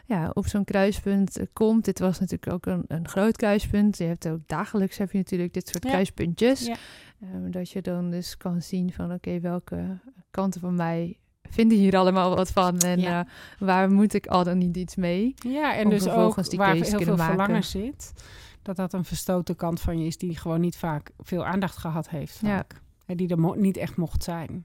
ja, 0.07 0.31
op 0.35 0.47
zo'n 0.47 0.65
kruispunt 0.65 1.39
eh, 1.39 1.47
komt. 1.53 1.85
Dit 1.85 1.99
was 1.99 2.21
natuurlijk 2.21 2.53
ook 2.53 2.67
een, 2.67 2.85
een 2.89 3.09
groot 3.09 3.37
kruispunt. 3.37 3.99
Je 3.99 4.05
hebt 4.05 4.29
ook 4.29 4.41
dagelijks 4.47 4.99
heb 4.99 5.11
je 5.13 5.19
natuurlijk 5.19 5.53
dit 5.55 5.69
soort 5.69 5.85
Ja. 5.85 5.91
kruispuntjes. 5.91 6.67
Ja. 6.67 6.77
Ehm, 7.23 7.51
dat 7.51 7.71
je 7.71 7.83
dan 7.83 8.11
dus 8.11 8.37
kan 8.37 8.63
zien 8.63 8.93
van 8.93 9.13
oké, 9.13 9.41
welke 9.41 9.99
kanten 10.31 10.61
van 10.61 10.75
mij 10.75 11.17
vinden 11.43 11.79
hier 11.79 11.97
allemaal 11.97 12.37
wat 12.37 12.51
van. 12.51 12.79
En 12.79 13.01
Ja. 13.01 13.25
eh, 13.25 13.31
waar 13.67 13.91
moet 13.91 14.15
ik 14.15 14.27
al 14.27 14.45
dan 14.45 14.59
niet 14.59 14.77
iets 14.77 14.97
mee? 14.97 15.35
Ja, 15.35 15.75
en 15.77 15.89
dus 15.89 16.09
ook 16.09 16.35
waar 16.57 16.75
heel 16.75 16.85
veel 16.85 17.17
maken. 17.17 17.25
verlangen 17.35 17.65
zit, 17.65 18.13
dat 18.63 18.77
dat 18.77 18.93
een 18.93 19.05
verstoten 19.05 19.57
kant 19.57 19.81
van 19.81 19.99
je 20.01 20.07
is 20.07 20.19
die 20.19 20.37
gewoon 20.37 20.61
niet 20.61 20.77
vaak 20.77 21.11
veel 21.19 21.45
aandacht 21.45 21.77
gehad 21.77 22.09
heeft. 22.09 22.39
Ja. 22.43 22.67
En 23.07 23.17
die 23.17 23.29
er 23.29 23.57
niet 23.57 23.77
echt 23.77 23.97
mocht 23.97 24.23
zijn. 24.23 24.65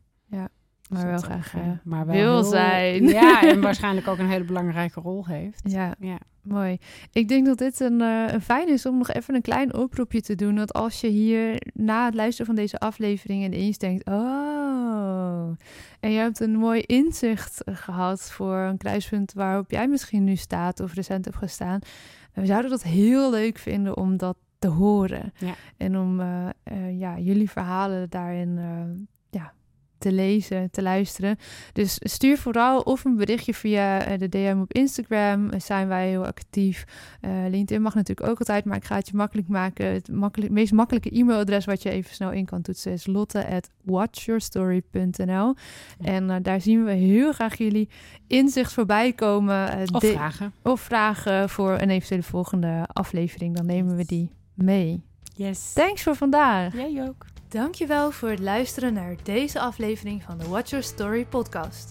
Dus 0.89 1.01
Maar 1.01 1.07
wel 1.11 1.17
graag 1.21 1.53
eh, 1.55 1.61
maar 1.83 2.05
wel 2.05 2.15
wil 2.15 2.33
heel- 2.33 2.43
zijn. 2.43 3.03
Ja, 3.03 3.41
en 3.41 3.61
waarschijnlijk 3.67 4.07
ook 4.07 4.17
een 4.17 4.29
hele 4.29 4.43
belangrijke 4.43 4.99
rol 5.01 5.25
heeft. 5.25 5.61
Ja, 5.71 5.95
Ja. 5.99 6.17
Mooi. 6.43 6.77
Ik 7.11 7.27
denk 7.27 7.45
dat 7.45 7.57
dit 7.57 7.79
een, 7.79 8.01
eh, 8.01 8.33
een 8.33 8.41
fijn 8.41 8.69
is 8.69 8.85
om 8.85 8.97
nog 8.97 9.11
even 9.11 9.35
een 9.35 9.41
klein 9.41 9.73
oproepje 9.73 10.21
te 10.21 10.35
doen. 10.35 10.55
Dat 10.55 10.73
als 10.73 11.01
je 11.01 11.07
hier 11.07 11.61
na 11.73 12.05
het 12.05 12.13
luisteren 12.13 12.45
van 12.45 12.55
deze 12.55 12.79
aflevering 12.79 13.43
ineens 13.43 13.77
denkt... 13.77 14.07
Oh, 14.07 15.51
en 15.99 16.11
je 16.11 16.17
hebt 16.17 16.39
een 16.39 16.55
mooi 16.55 16.81
inzicht 16.81 17.63
eh, 17.63 17.75
gehad 17.75 18.31
voor 18.31 18.55
een 18.55 18.77
kruispunt 18.77 19.33
waarop 19.33 19.71
jij 19.71 19.87
misschien 19.87 20.23
nu 20.23 20.35
staat 20.35 20.79
of 20.79 20.93
recent 20.93 21.25
hebt 21.25 21.37
gestaan. 21.37 21.79
We 22.33 22.45
zouden 22.45 22.71
dat 22.71 22.83
heel 22.83 23.31
leuk 23.31 23.57
vinden 23.57 23.97
om 23.97 24.17
dat 24.17 24.37
te 24.63 24.69
horen. 24.69 25.33
Ja. 25.37 25.53
En 25.77 25.97
om 25.97 26.19
eh, 26.19 26.49
eh, 26.63 26.99
ja, 26.99 27.19
jullie 27.19 27.49
verhalen 27.49 28.09
daarin 28.09 28.57
eh, 28.57 29.05
te 30.03 30.11
lezen, 30.11 30.71
te 30.71 30.81
luisteren. 30.81 31.37
Dus 31.73 31.97
stuur 31.99 32.37
vooral 32.37 32.79
of 32.81 33.05
een 33.05 33.15
berichtje 33.15 33.53
via 33.53 34.05
eh, 34.05 34.19
de 34.19 34.29
DM 34.29 34.57
op 34.61 34.73
Instagram. 34.73 35.49
Zijn 35.57 35.87
wij 35.87 36.09
heel 36.09 36.25
actief. 36.25 36.83
Eh, 37.21 37.31
LinkedIn 37.49 37.81
mag 37.81 37.95
natuurlijk 37.95 38.29
ook 38.29 38.39
altijd, 38.39 38.65
maar 38.65 38.77
ik 38.77 38.83
ga 38.83 38.95
het 38.95 39.07
je 39.07 39.15
makkelijk 39.15 39.47
maken. 39.47 39.85
Het 39.85 40.11
makkelijk, 40.11 40.51
meest 40.51 40.71
makkelijke 40.71 41.09
e-mailadres 41.09 41.65
wat 41.65 41.83
je 41.83 41.89
even 41.89 42.15
snel 42.15 42.31
in 42.31 42.45
kan 42.45 42.61
toetsen 42.61 42.91
is 42.91 43.05
lotte@watchyourstory.nl. 43.05 45.55
En 46.01 46.29
eh, 46.29 46.35
daar 46.41 46.61
zien 46.61 46.85
we 46.85 46.91
heel 46.91 47.31
graag 47.33 47.57
jullie 47.57 47.89
inzicht 48.27 48.73
voorbij 48.73 49.13
komen. 49.13 49.87
Of 49.93 50.01
de- 50.01 50.11
vragen. 50.11 50.51
of 50.63 50.81
vragen 50.81 51.49
voor 51.49 51.71
een 51.79 51.89
eventuele 51.89 52.23
volgende 52.23 52.83
aflevering. 52.87 53.55
Dan 53.55 53.65
nemen 53.65 53.95
we 53.95 54.05
die 54.05 54.29
mee. 54.53 55.03
Yes. 55.35 55.73
Thanks 55.73 56.03
voor 56.03 56.15
vandaag. 56.15 56.73
Jij 56.75 57.05
ook. 57.07 57.25
Dankjewel 57.53 58.11
voor 58.11 58.29
het 58.29 58.39
luisteren 58.39 58.93
naar 58.93 59.15
deze 59.23 59.59
aflevering 59.59 60.23
van 60.23 60.37
de 60.37 60.47
Watch 60.47 60.69
Your 60.69 60.85
Story 60.85 61.25
podcast. 61.25 61.89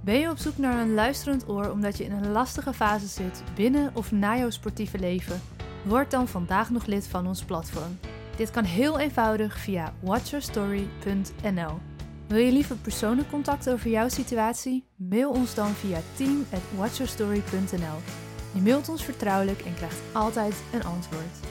Ben 0.00 0.18
je 0.18 0.30
op 0.30 0.38
zoek 0.38 0.58
naar 0.58 0.80
een 0.80 0.94
luisterend 0.94 1.48
oor 1.48 1.70
omdat 1.70 1.98
je 1.98 2.04
in 2.04 2.12
een 2.12 2.32
lastige 2.32 2.72
fase 2.72 3.06
zit 3.06 3.42
binnen 3.54 3.90
of 3.94 4.12
na 4.12 4.36
jouw 4.36 4.50
sportieve 4.50 4.98
leven? 4.98 5.40
Word 5.84 6.10
dan 6.10 6.28
vandaag 6.28 6.70
nog 6.70 6.86
lid 6.86 7.06
van 7.06 7.26
ons 7.26 7.44
platform. 7.44 7.98
Dit 8.36 8.50
kan 8.50 8.64
heel 8.64 8.98
eenvoudig 8.98 9.58
via 9.58 9.94
watchyourstory.nl. 10.00 11.78
Wil 12.26 12.38
je 12.38 12.52
liever 12.52 12.76
persoonlijk 12.76 13.30
contact 13.30 13.70
over 13.70 13.90
jouw 13.90 14.08
situatie? 14.08 14.84
Mail 14.96 15.30
ons 15.30 15.54
dan 15.54 15.70
via 15.70 15.98
team@watchyourstory.nl. 16.14 17.98
Je 18.54 18.60
mailt 18.60 18.88
ons 18.88 19.04
vertrouwelijk 19.04 19.60
en 19.60 19.74
krijgt 19.74 20.00
altijd 20.12 20.54
een 20.72 20.84
antwoord. 20.84 21.49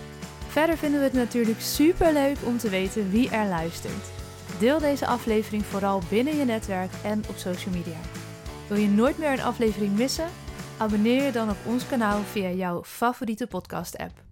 Verder 0.50 0.78
vinden 0.78 1.00
we 1.00 1.06
het 1.06 1.14
natuurlijk 1.14 1.62
super 1.62 2.14
leuk 2.14 2.38
om 2.46 2.58
te 2.58 2.70
weten 2.70 3.10
wie 3.10 3.30
er 3.30 3.48
luistert. 3.48 4.12
Deel 4.60 4.80
deze 4.80 5.08
aflevering 5.08 5.66
vooral 5.66 6.02
binnen 6.10 6.38
je 6.38 6.46
netwerk 6.46 6.92
en 7.04 7.24
op 7.30 7.36
social 7.36 7.74
media. 7.74 7.98
Wil 8.68 8.78
je 8.78 8.88
nooit 8.88 9.18
meer 9.18 9.32
een 9.32 9.42
aflevering 9.42 9.98
missen? 9.98 10.28
Abonneer 10.78 11.24
je 11.24 11.32
dan 11.32 11.50
op 11.50 11.58
ons 11.66 11.88
kanaal 11.88 12.22
via 12.22 12.50
jouw 12.50 12.84
favoriete 12.84 13.48
podcast-app. 13.48 14.24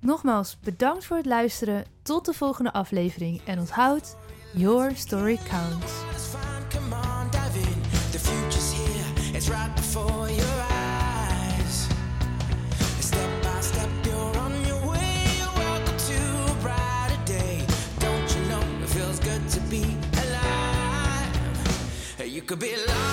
Nogmaals, 0.00 0.58
bedankt 0.60 1.04
voor 1.04 1.16
het 1.16 1.26
luisteren. 1.26 1.84
Tot 2.02 2.24
de 2.24 2.32
volgende 2.32 2.72
aflevering 2.72 3.40
en 3.44 3.58
onthoud, 3.58 4.16
your 4.52 4.96
story 4.96 5.38
counts. 5.48 6.09
Could 22.50 22.58
be 22.58 22.74
larger 22.74 23.09